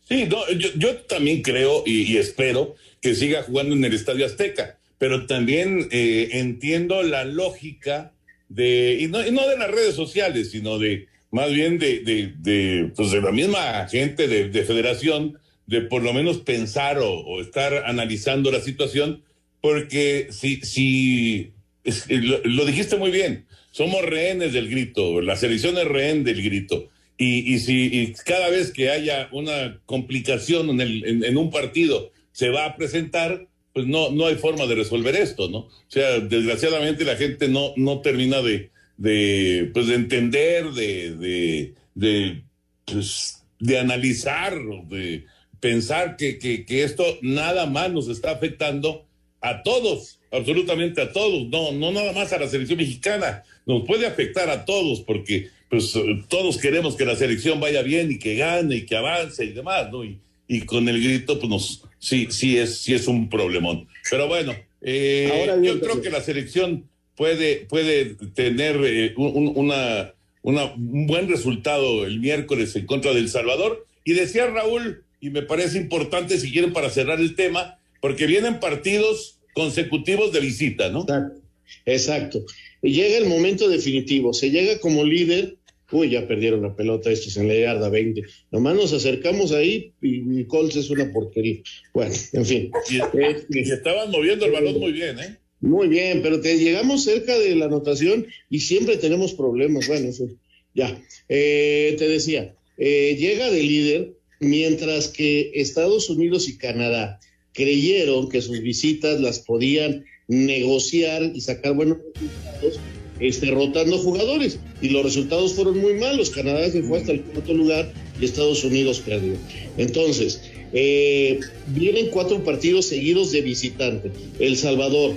[0.00, 4.80] Sí, no, yo, también creo y, y, espero que siga jugando en el Estadio Azteca,
[4.98, 8.12] pero también eh, entiendo la lógica
[8.48, 12.34] de, y no, y no, de las redes sociales, sino de más bien de, de,
[12.38, 17.10] de, pues de la misma gente de, de, federación, de por lo menos pensar o,
[17.10, 19.22] o estar analizando la situación,
[19.62, 21.52] porque si, si
[21.84, 26.90] es, lo, dijiste muy bien, somos rehenes del grito, la selección es rehén del grito.
[27.16, 32.50] Y, y si cada vez que haya una complicación en, el, en, un partido se
[32.50, 35.58] va a presentar, pues no, no hay forma de resolver esto, ¿no?
[35.58, 41.74] O sea, desgraciadamente la gente no, no termina de, de, pues de entender, de, de,
[41.94, 42.42] de,
[42.84, 45.24] pues, de analizar, de
[45.60, 49.06] pensar que, que, que esto nada más nos está afectando
[49.40, 54.06] a todos, absolutamente a todos, no, no nada más a la selección mexicana, nos puede
[54.06, 55.94] afectar a todos porque pues
[56.28, 59.90] todos queremos que la selección vaya bien y que gane y que avance y demás,
[59.90, 60.04] ¿no?
[60.04, 63.88] Y, y con el grito, pues nos, sí, sí es, sí es un problemón.
[64.10, 70.72] Pero bueno, eh, yo creo que la selección puede, puede tener eh, un, una, una,
[70.74, 73.86] un buen resultado el miércoles en contra del Salvador.
[74.04, 78.60] Y decía Raúl, y me parece importante si quieren para cerrar el tema, porque vienen
[78.60, 81.02] partidos consecutivos de visita, ¿no?
[81.02, 81.40] Exacto.
[81.86, 82.44] Exacto.
[82.82, 85.56] Llega el momento definitivo, se llega como líder
[85.92, 88.22] uy, ya perdieron la pelota estos en la yarda 20.
[88.50, 91.60] Nomás nos acercamos ahí y mi Colts es una porquería.
[91.92, 92.70] Bueno, en fin.
[92.90, 95.36] Y, se estaban moviendo el balón muy bien, ¿eh?
[95.62, 99.86] Muy bien, pero te llegamos cerca de la anotación y siempre tenemos problemas.
[99.86, 100.28] Bueno, eso,
[100.74, 101.00] ya.
[101.28, 107.20] Eh, te decía, eh, llega de líder mientras que Estados Unidos y Canadá
[107.54, 112.80] creyeron que sus visitas las podían negociar y sacar buenos resultados
[113.20, 114.58] este, rotando jugadores.
[114.80, 116.30] Y los resultados fueron muy malos.
[116.30, 119.34] Canadá se fue hasta el cuarto lugar y Estados Unidos perdió.
[119.76, 120.42] Entonces,
[120.72, 121.38] eh,
[121.68, 124.10] vienen cuatro partidos seguidos de visitante.
[124.40, 125.14] El Salvador,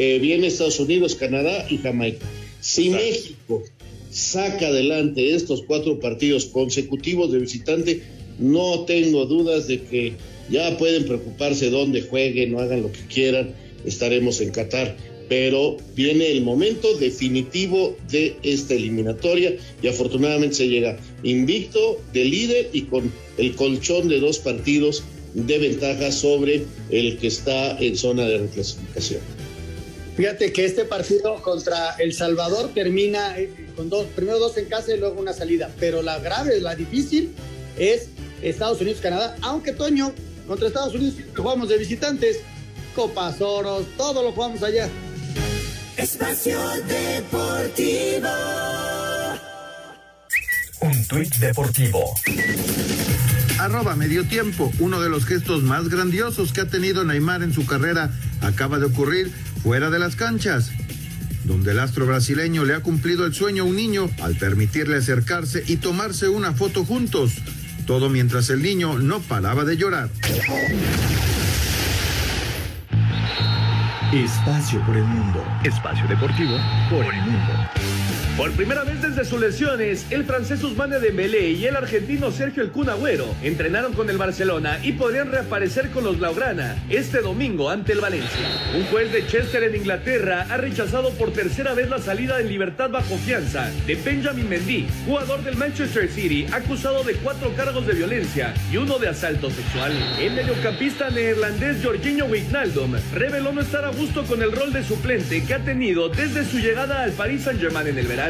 [0.00, 2.24] eh, viene Estados Unidos, Canadá y Jamaica.
[2.60, 3.64] Si México
[4.12, 8.02] saca adelante estos cuatro partidos consecutivos de visitante,
[8.38, 10.12] no tengo dudas de que
[10.50, 13.56] ya pueden preocuparse dónde jueguen o hagan lo que quieran.
[13.84, 14.96] Estaremos en Qatar
[15.28, 22.70] pero viene el momento definitivo de esta eliminatoria y afortunadamente se llega invicto de líder
[22.72, 28.26] y con el colchón de dos partidos de ventaja sobre el que está en zona
[28.26, 29.20] de reclasificación.
[30.18, 34.92] Fíjate que este partido contra El Salvador termina eh, con dos, primero dos en casa
[34.92, 37.32] y luego una salida, pero la grave, la difícil
[37.76, 38.08] es
[38.42, 40.12] Estados Unidos-Canadá, aunque Toño,
[40.48, 42.40] contra Estados Unidos jugamos de visitantes,
[42.96, 44.88] Copas Oros, todo lo jugamos allá.
[45.96, 46.58] Espacio
[46.88, 48.28] Deportivo.
[50.80, 52.12] Un tuit deportivo.
[53.58, 54.72] Arroba medio tiempo.
[54.78, 58.86] Uno de los gestos más grandiosos que ha tenido Neymar en su carrera acaba de
[58.86, 59.32] ocurrir
[59.62, 60.70] fuera de las canchas
[61.48, 65.64] donde el astro brasileño le ha cumplido el sueño a un niño al permitirle acercarse
[65.66, 67.32] y tomarse una foto juntos,
[67.86, 70.10] todo mientras el niño no paraba de llorar.
[74.12, 75.42] Espacio por el mundo.
[75.64, 76.56] Espacio deportivo
[76.90, 77.77] por el mundo.
[78.38, 82.70] Por primera vez desde sus lesiones, el francés Usmane Dembélé y el argentino Sergio El
[82.70, 87.94] Kun Agüero entrenaron con el Barcelona y podrían reaparecer con los Blaugrana este domingo ante
[87.94, 88.48] el Valencia.
[88.76, 92.90] Un juez de Chester en Inglaterra ha rechazado por tercera vez la salida en libertad
[92.90, 98.54] bajo fianza de Benjamin Mendy, jugador del Manchester City, acusado de cuatro cargos de violencia
[98.70, 99.92] y uno de asalto sexual.
[100.20, 105.42] El mediocampista neerlandés Jorginho Wijnaldum reveló no estar a gusto con el rol de suplente
[105.42, 108.27] que ha tenido desde su llegada al Paris Saint-Germain en el verano.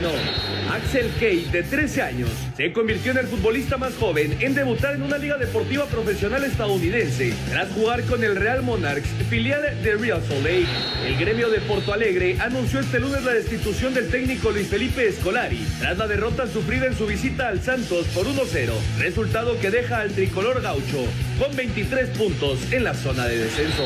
[0.71, 5.03] Axel Kay, de 13 años, se convirtió en el futbolista más joven en debutar en
[5.03, 10.45] una liga deportiva profesional estadounidense tras jugar con el Real Monarchs, filial de Real Salt
[10.45, 10.69] Lake.
[11.05, 15.67] El gremio de Porto Alegre anunció este lunes la destitución del técnico Luis Felipe Escolari
[15.81, 20.13] tras la derrota sufrida en su visita al Santos por 1-0, resultado que deja al
[20.13, 21.07] tricolor gaucho
[21.41, 23.85] con 23 puntos en la zona de descenso.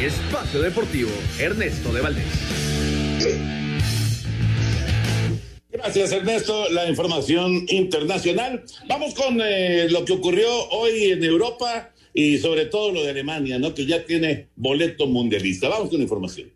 [0.00, 3.59] Espacio Deportivo, Ernesto de Valdés.
[5.82, 6.68] Gracias, Ernesto.
[6.70, 8.62] La información internacional.
[8.86, 13.58] Vamos con eh, lo que ocurrió hoy en Europa y sobre todo lo de Alemania,
[13.58, 13.74] ¿no?
[13.74, 15.70] Que ya tiene boleto mundialista.
[15.70, 16.50] Vamos con la información.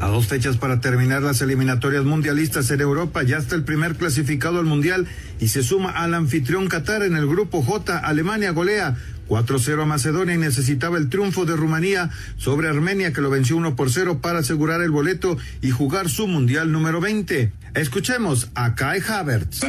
[0.00, 4.58] A dos fechas para terminar las eliminatorias mundialistas en Europa, ya está el primer clasificado
[4.58, 5.06] al Mundial
[5.40, 7.98] y se suma al anfitrión Qatar en el grupo J.
[7.98, 8.96] Alemania golea
[9.28, 13.76] 4-0 a Macedonia y necesitaba el triunfo de Rumanía sobre Armenia que lo venció 1
[13.76, 17.52] por 0 para asegurar el boleto y jugar su mundial número 20.
[17.76, 19.60] Escuchemos a Kai Havertz.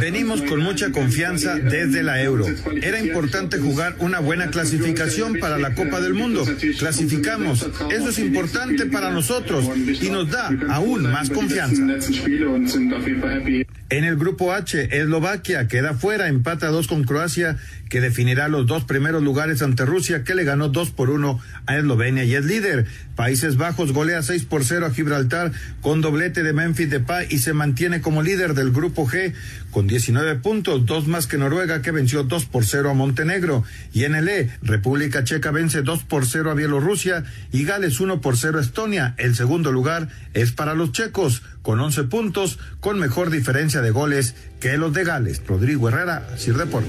[0.00, 2.44] Venimos con mucha confianza desde la Euro.
[2.82, 6.44] Era importante jugar una buena clasificación para la Copa del Mundo.
[6.78, 7.68] Clasificamos.
[7.92, 11.84] Eso es importante para nosotros y nos da aún más confianza.
[13.90, 17.56] En el grupo H, Eslovaquia queda fuera, empata a dos con Croacia,
[17.88, 21.78] que definirá los dos primeros lugares ante Rusia, que le ganó dos por uno a
[21.78, 22.84] Eslovenia y es líder.
[23.16, 27.54] Países Bajos golea 6 por 0 a Gibraltar con doblete de Memphis Depay y se
[27.54, 29.32] mantiene como líder del grupo G
[29.70, 33.64] con 19 puntos, dos más que Noruega que venció 2 por 0 a Montenegro.
[33.94, 38.20] Y en el E, República Checa vence 2 por 0 a Bielorrusia y Gales 1
[38.20, 39.14] por 0 a Estonia.
[39.16, 44.34] El segundo lugar es para los checos con 11 puntos, con mejor diferencia de goles
[44.58, 45.42] que los de Gales.
[45.46, 46.88] Rodrigo Herrera, Sir Deporte.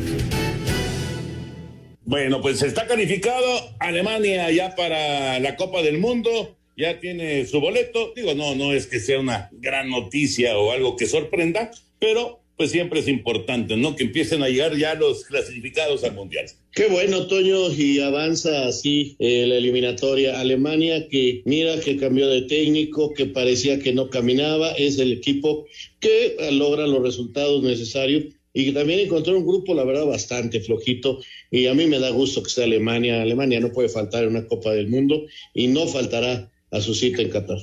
[2.06, 3.44] Bueno, pues está calificado
[3.82, 8.14] Alemania ya para la Copa del Mundo, ya tiene su boleto.
[8.16, 12.72] Digo, no, no es que sea una gran noticia o algo que sorprenda, pero pues
[12.72, 13.98] siempre es importante, ¿no?
[13.98, 16.46] Que empiecen a llegar ya los clasificados al Mundial.
[16.72, 20.40] Qué bueno, Toño, y avanza así eh, la eliminatoria.
[20.40, 25.66] Alemania, que mira que cambió de técnico, que parecía que no caminaba, es el equipo
[26.00, 31.20] que logra los resultados necesarios y que también encontró un grupo, la verdad, bastante flojito.
[31.50, 33.22] Y a mí me da gusto que sea Alemania.
[33.22, 37.22] Alemania no puede faltar en una Copa del Mundo y no faltará a su cita
[37.22, 37.60] en Qatar.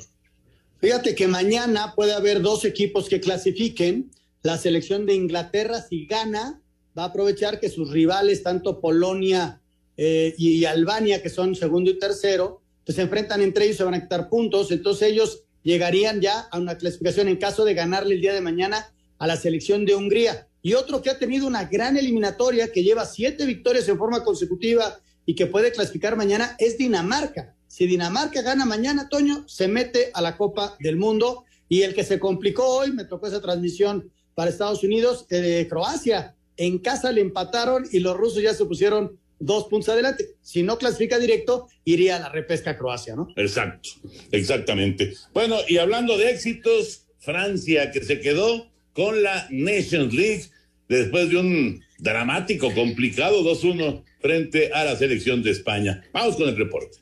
[0.81, 4.11] Fíjate que mañana puede haber dos equipos que clasifiquen.
[4.43, 6.63] La selección de Inglaterra, si gana,
[6.97, 9.61] va a aprovechar que sus rivales, tanto Polonia
[9.97, 13.95] eh, y Albania, que son segundo y tercero, pues se enfrentan entre ellos, se van
[13.95, 14.71] a quitar puntos.
[14.71, 18.93] Entonces ellos llegarían ya a una clasificación en caso de ganarle el día de mañana
[19.19, 20.47] a la selección de Hungría.
[20.63, 25.01] Y otro que ha tenido una gran eliminatoria, que lleva siete victorias en forma consecutiva
[25.25, 27.55] y que puede clasificar mañana, es Dinamarca.
[27.67, 31.45] Si Dinamarca gana mañana, Toño, se mete a la Copa del Mundo.
[31.69, 36.36] Y el que se complicó hoy, me tocó esa transmisión para Estados Unidos, eh, Croacia.
[36.57, 40.37] En casa le empataron y los rusos ya se pusieron dos puntos adelante.
[40.43, 43.29] Si no clasifica directo, iría a la repesca Croacia, ¿no?
[43.37, 43.91] Exacto,
[44.31, 45.15] exactamente.
[45.35, 50.45] Bueno, y hablando de éxitos, Francia que se quedó con la Nations League
[50.89, 56.03] después de un dramático, complicado 2-1 frente a la selección de España.
[56.13, 56.99] Vamos con el reporte.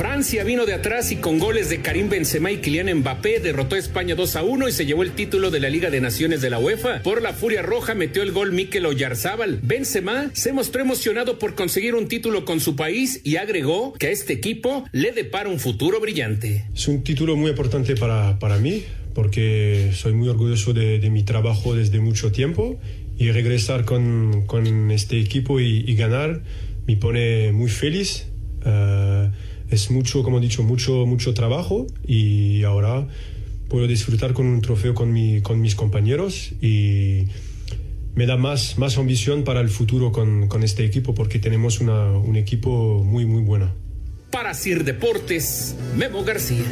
[0.00, 3.78] Francia vino de atrás y con goles de Karim Benzema y Kylian Mbappé derrotó a
[3.78, 6.48] España 2 a 1 y se llevó el título de la Liga de Naciones de
[6.48, 7.02] la UEFA.
[7.02, 9.60] Por la Furia Roja metió el gol Mikel Oyarzábal.
[9.62, 14.10] Benzema se mostró emocionado por conseguir un título con su país y agregó que a
[14.10, 16.64] este equipo le depara un futuro brillante.
[16.74, 21.74] Es un título muy importante para, para mí porque soy muy orgulloso de, mi trabajo
[21.74, 22.80] desde mucho tiempo
[23.18, 26.40] y regresar con, con este equipo y, ganar
[26.86, 28.28] me pone muy feliz.
[28.64, 29.28] Uh,
[29.70, 33.06] es mucho, como he dicho, mucho, mucho trabajo y ahora
[33.68, 37.26] puedo disfrutar con un trofeo con, mi, con mis compañeros y
[38.14, 42.10] me da más, más ambición para el futuro con, con este equipo porque tenemos una,
[42.10, 43.72] un equipo muy, muy bueno.
[44.30, 46.64] Para Sir Deportes, Memo García.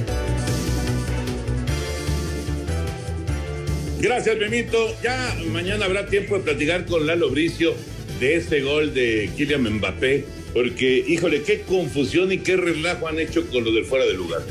[4.01, 4.95] Gracias, Memito.
[5.03, 7.75] Ya mañana habrá tiempo de platicar con Lalo Bricio
[8.21, 13.47] de ese gol de Kylian Mbappé porque, híjole, qué confusión y qué relajo han hecho
[13.49, 14.43] con lo del fuera de lugar.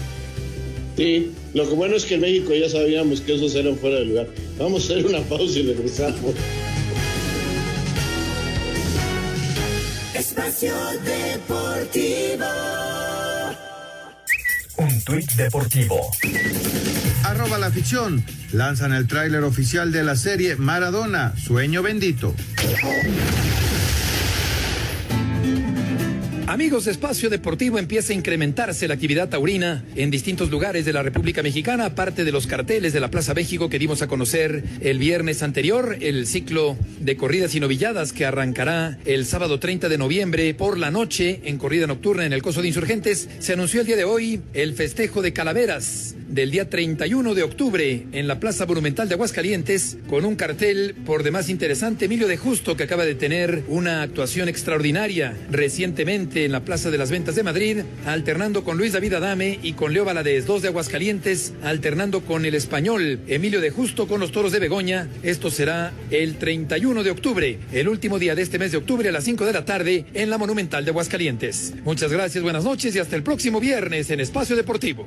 [0.96, 4.06] Sí, lo que bueno es que en México ya sabíamos que esos eran fuera de
[4.06, 4.28] lugar.
[4.58, 6.34] Vamos a hacer una pausa y regresamos.
[10.14, 12.46] Espacio Deportivo.
[14.78, 16.10] Un tuit deportivo.
[17.26, 18.24] Arroba la ficción.
[18.54, 22.34] Lanzan el tráiler oficial de la serie Maradona, Sueño Bendito.
[26.50, 31.44] Amigos Espacio Deportivo, empieza a incrementarse la actividad taurina en distintos lugares de la República
[31.44, 35.44] Mexicana, aparte de los carteles de la Plaza México que dimos a conocer el viernes
[35.44, 40.78] anterior, el ciclo de corridas y novilladas que arrancará el sábado 30 de noviembre por
[40.78, 43.28] la noche en corrida nocturna en el Coso de Insurgentes.
[43.40, 48.06] Se anunció el día de hoy el festejo de calaveras del día 31 de octubre
[48.12, 52.06] en la Plaza Monumental de Aguascalientes con un cartel por demás interesante.
[52.06, 56.98] Emilio de Justo que acaba de tener una actuación extraordinaria recientemente en la Plaza de
[56.98, 60.68] las Ventas de Madrid, alternando con Luis David Adame y con Leo Valadez, dos de
[60.68, 65.08] Aguascalientes, alternando con el español Emilio de Justo con los toros de Begoña.
[65.24, 69.12] Esto será el 31 de octubre, el último día de este mes de octubre a
[69.12, 71.74] las 5 de la tarde en la Monumental de Aguascalientes.
[71.84, 75.06] Muchas gracias, buenas noches y hasta el próximo viernes en Espacio Deportivo.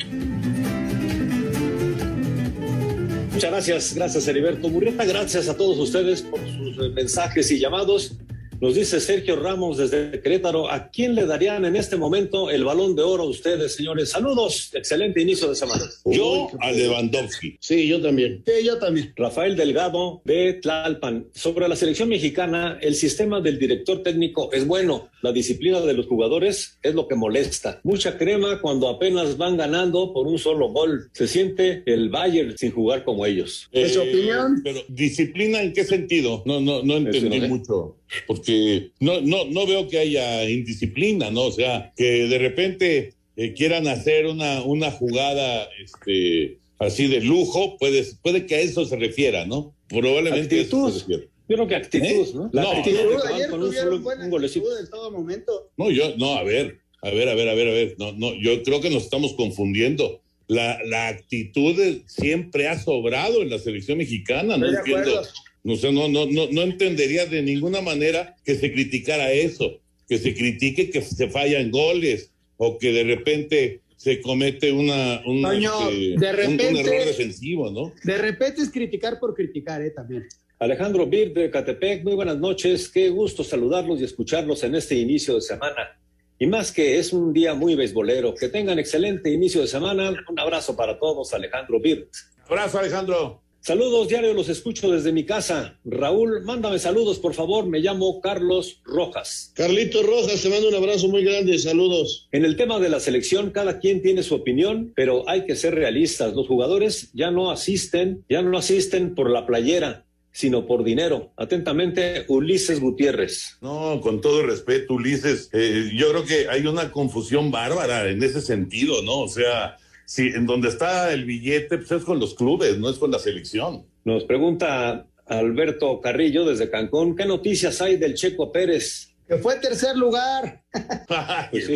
[3.33, 8.16] Muchas gracias, gracias Heriberto Murrieta, gracias a todos ustedes por sus mensajes y llamados.
[8.61, 12.94] Nos dice Sergio Ramos desde Querétaro, ¿a quién le darían en este momento el balón
[12.94, 14.11] de oro a ustedes, señores?
[14.11, 15.82] Saludos, excelente inicio de semana.
[16.04, 17.56] Yo a Lewandowski.
[17.58, 18.42] Sí, yo también.
[18.44, 19.14] Sí, yo también.
[19.16, 21.28] Rafael Delgado de Tlalpan.
[21.32, 25.08] Sobre la selección mexicana, el sistema del director técnico es bueno.
[25.23, 27.81] La disciplina de los jugadores es lo que molesta.
[27.85, 31.11] Mucha crema cuando apenas van ganando por un solo gol.
[31.12, 33.68] Se siente el Bayern sin jugar como ellos.
[33.73, 34.61] ¿Es su Eh, opinión?
[34.64, 36.43] Pero disciplina en qué sentido?
[36.47, 37.97] No, no, no entendí mucho.
[38.27, 41.43] Porque no, no, no veo que haya indisciplina, ¿no?
[41.43, 47.77] O sea, que de repente eh, quieran hacer una, una jugada este, así de lujo,
[47.79, 49.75] puede, puede que a eso se refiera, ¿no?
[49.89, 50.93] Probablemente a eso Actitud.
[50.93, 51.30] se refiere.
[51.51, 52.30] Yo creo que actitud, ¿Eh?
[52.32, 52.48] ¿no?
[52.53, 54.66] La No, actitud que Ayer con un solo buena un golecito.
[54.70, 55.70] actitud en todo momento.
[55.76, 57.94] No, yo, no, a ver, a ver, a ver, a ver, a ver.
[57.98, 60.20] No, no, yo creo que nos estamos confundiendo.
[60.46, 61.76] La, la actitud
[62.07, 65.22] siempre ha sobrado en la selección mexicana, no entiendo.
[65.64, 69.78] No sé, no, no, no, no entendería de ninguna manera que se criticara eso,
[70.09, 75.42] que se critique que se fallan goles o que de repente se comete una, un,
[75.42, 77.92] Toño, este, de un- repente- un error defensivo, ¿no?
[78.05, 79.90] De repente es criticar por criticar, ¿eh?
[79.90, 80.26] También.
[80.61, 82.90] Alejandro Bir de Catepec, muy buenas noches.
[82.90, 85.98] Qué gusto saludarlos y escucharlos en este inicio de semana.
[86.38, 88.34] Y más que es un día muy beisbolero.
[88.34, 90.12] Que tengan excelente inicio de semana.
[90.28, 92.11] Un abrazo para todos, Alejandro Bir.
[92.46, 93.40] Abrazo, Alejandro.
[93.61, 95.78] Saludos, diario, los escucho desde mi casa.
[95.82, 97.66] Raúl, mándame saludos, por favor.
[97.66, 99.54] Me llamo Carlos Rojas.
[99.54, 101.58] Carlito Rojas, te mando un abrazo muy grande.
[101.58, 102.28] Saludos.
[102.32, 105.74] En el tema de la selección, cada quien tiene su opinión, pero hay que ser
[105.74, 106.34] realistas.
[106.34, 111.33] Los jugadores ya no asisten, ya no asisten por la playera, sino por dinero.
[111.37, 113.59] Atentamente, Ulises Gutiérrez.
[113.61, 118.41] No, con todo respeto, Ulises, eh, yo creo que hay una confusión bárbara en ese
[118.41, 119.20] sentido, ¿no?
[119.20, 122.99] O sea, si en donde está el billete, pues es con los clubes, no es
[122.99, 123.85] con la selección.
[124.05, 129.14] Nos pregunta Alberto Carrillo desde Cancún, ¿qué noticias hay del Checo Pérez?
[129.28, 130.64] Que fue tercer lugar.
[131.53, 131.70] pues,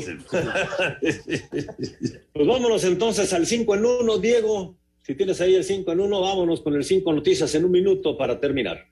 [2.33, 4.77] pues vámonos entonces al 5 en 1, Diego.
[5.07, 8.17] Si tienes ahí el 5 en 1, vámonos con el 5 noticias en un minuto
[8.17, 8.87] para terminar.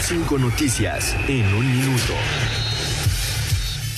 [0.00, 2.14] Cinco noticias en un minuto.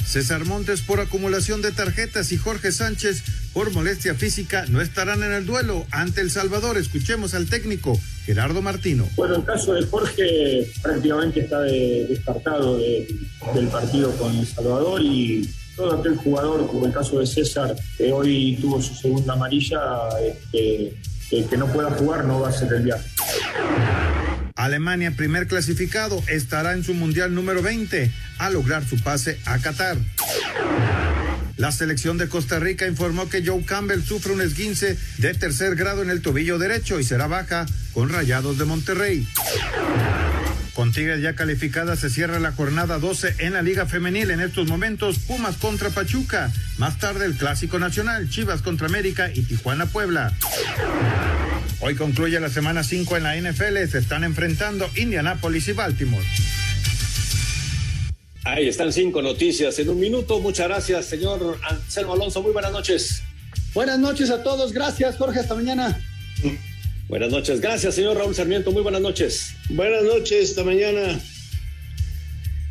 [0.04, 5.32] César Montes por acumulación de tarjetas y Jorge Sánchez por molestia física no estarán en
[5.32, 6.76] el duelo ante El Salvador.
[6.76, 7.96] Escuchemos al técnico
[8.26, 9.08] Gerardo Martino.
[9.14, 13.06] Bueno, el caso de Jorge prácticamente está de, descartado de,
[13.54, 18.12] del partido con El Salvador y todo aquel jugador, como el caso de César, que
[18.12, 19.80] hoy tuvo su segunda amarilla,
[20.20, 20.94] este,
[21.42, 23.08] que, que no pueda jugar no va a ser el viaje.
[24.56, 29.96] Alemania, primer clasificado, estará en su mundial número 20 a lograr su pase a Qatar.
[31.56, 36.02] La selección de Costa Rica informó que Joe Campbell sufre un esguince de tercer grado
[36.02, 39.26] en el tobillo derecho y será baja con Rayados de Monterrey.
[40.74, 44.30] Con Tigres ya calificada se cierra la jornada 12 en la Liga Femenil.
[44.30, 46.52] En estos momentos, Pumas contra Pachuca.
[46.78, 50.32] Más tarde el Clásico Nacional, Chivas contra América y Tijuana Puebla.
[51.80, 53.86] Hoy concluye la semana 5 en la NFL.
[53.88, 56.26] Se están enfrentando Indianápolis y Baltimore.
[58.44, 60.38] Ahí están cinco noticias en un minuto.
[60.38, 62.42] Muchas gracias, señor Anselmo Alonso.
[62.42, 63.22] Muy buenas noches.
[63.72, 64.72] Buenas noches a todos.
[64.72, 65.40] Gracias, Jorge.
[65.40, 65.98] Hasta mañana.
[67.08, 67.60] Buenas noches.
[67.60, 68.72] Gracias, señor Raúl Sarmiento.
[68.72, 69.54] Muy buenas noches.
[69.68, 70.50] Buenas noches.
[70.50, 71.20] Hasta mañana.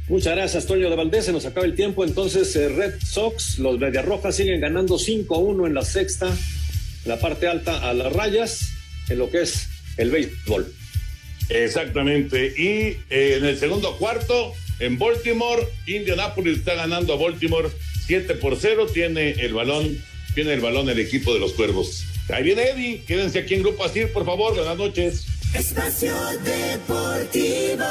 [0.09, 1.25] Muchas gracias, Toño de Valdés.
[1.25, 2.03] Se nos acaba el tiempo.
[2.03, 6.35] Entonces, eh, Red Sox, los Rojas siguen ganando 5-1 en la sexta,
[7.05, 8.69] la parte alta a las rayas,
[9.07, 10.73] en lo que es el béisbol.
[11.49, 12.53] Exactamente.
[12.57, 17.69] Y eh, en el segundo cuarto, en Baltimore, Indianapolis está ganando a Baltimore
[18.07, 18.87] 7 por 0.
[18.91, 20.03] Tiene el balón,
[20.33, 22.03] tiene el balón el equipo de los cuervos.
[22.29, 23.03] Ahí viene Eddie.
[23.05, 24.55] Quédense aquí en Grupo Asir, por favor.
[24.55, 25.25] Buenas noches.
[25.53, 26.13] Espacio
[26.43, 27.83] Deportivo.